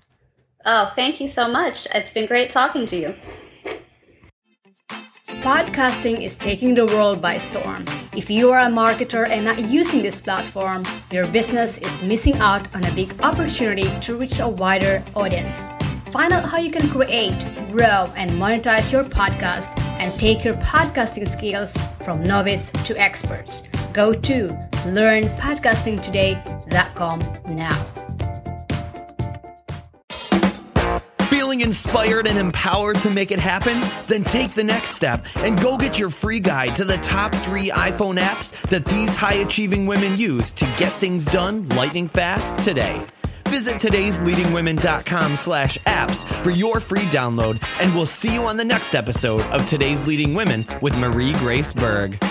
Oh, 0.66 0.88
thank 0.88 1.22
you 1.22 1.28
so 1.28 1.48
much. 1.48 1.88
It's 1.96 2.10
been 2.10 2.26
great 2.26 2.50
talking 2.50 2.86
to 2.88 2.98
you. 2.98 3.16
Podcasting 5.40 6.22
is 6.22 6.38
taking 6.38 6.74
the 6.74 6.86
world 6.88 7.22
by 7.22 7.38
storm. 7.38 7.86
If 8.20 8.30
you 8.30 8.52
are 8.52 8.60
a 8.60 8.66
marketer 8.66 9.26
and 9.30 9.46
not 9.46 9.60
using 9.60 10.02
this 10.02 10.20
platform, 10.20 10.84
your 11.10 11.26
business 11.26 11.78
is 11.78 12.04
missing 12.04 12.36
out 12.40 12.76
on 12.76 12.84
a 12.84 12.92
big 12.92 13.18
opportunity 13.22 13.90
to 14.02 14.18
reach 14.18 14.42
a 14.42 14.50
wider 14.50 15.02
audience. 15.16 15.70
Find 16.12 16.34
out 16.34 16.44
how 16.44 16.58
you 16.58 16.70
can 16.70 16.90
create, 16.90 17.40
grow, 17.72 18.12
and 18.18 18.32
monetize 18.32 18.92
your 18.92 19.06
podcast 19.06 19.80
and 20.02 20.14
take 20.20 20.44
your 20.44 20.56
podcasting 20.56 21.30
skills 21.30 21.78
from 22.04 22.22
novice 22.22 22.72
to 22.84 23.00
experts. 23.00 23.70
Go 23.94 24.12
to 24.12 24.50
learnpodcastingtoday.com 24.84 27.56
now. 27.56 27.99
Feeling 31.60 31.68
inspired 31.68 32.28
and 32.28 32.38
empowered 32.38 33.02
to 33.02 33.10
make 33.10 33.32
it 33.32 33.40
happen? 33.40 33.82
Then 34.08 34.24
take 34.24 34.54
the 34.54 34.64
next 34.64 34.92
step 34.92 35.26
and 35.38 35.60
go 35.62 35.78
get 35.78 36.00
your 36.00 36.10
free 36.10 36.40
guide 36.40 36.74
to 36.78 36.86
the 36.86 36.98
top 36.98 37.36
three 37.36 37.70
iPhone 37.70 38.18
apps 38.18 38.52
that 38.70 38.86
these 38.86 39.14
high 39.14 39.42
achieving 39.46 39.86
women 39.86 40.18
use 40.18 40.54
to 40.54 40.66
get 40.78 40.94
things 40.94 41.26
done 41.26 41.68
lightning 41.70 42.08
fast 42.08 42.58
today. 42.60 43.06
Visit 43.48 43.76
today'sleadingwomen.com 43.76 45.36
slash 45.36 45.78
apps 45.80 46.24
for 46.44 46.52
your 46.52 46.80
free 46.80 47.08
download, 47.12 47.62
and 47.82 47.94
we'll 47.94 48.06
see 48.06 48.34
you 48.34 48.46
on 48.46 48.56
the 48.56 48.66
next 48.66 48.96
episode 48.96 49.42
of 49.48 49.66
Today's 49.66 50.06
Leading 50.06 50.34
Women 50.34 50.66
with 50.82 50.96
Marie 50.98 51.34
Grace 51.40 51.74
Berg. 51.74 52.24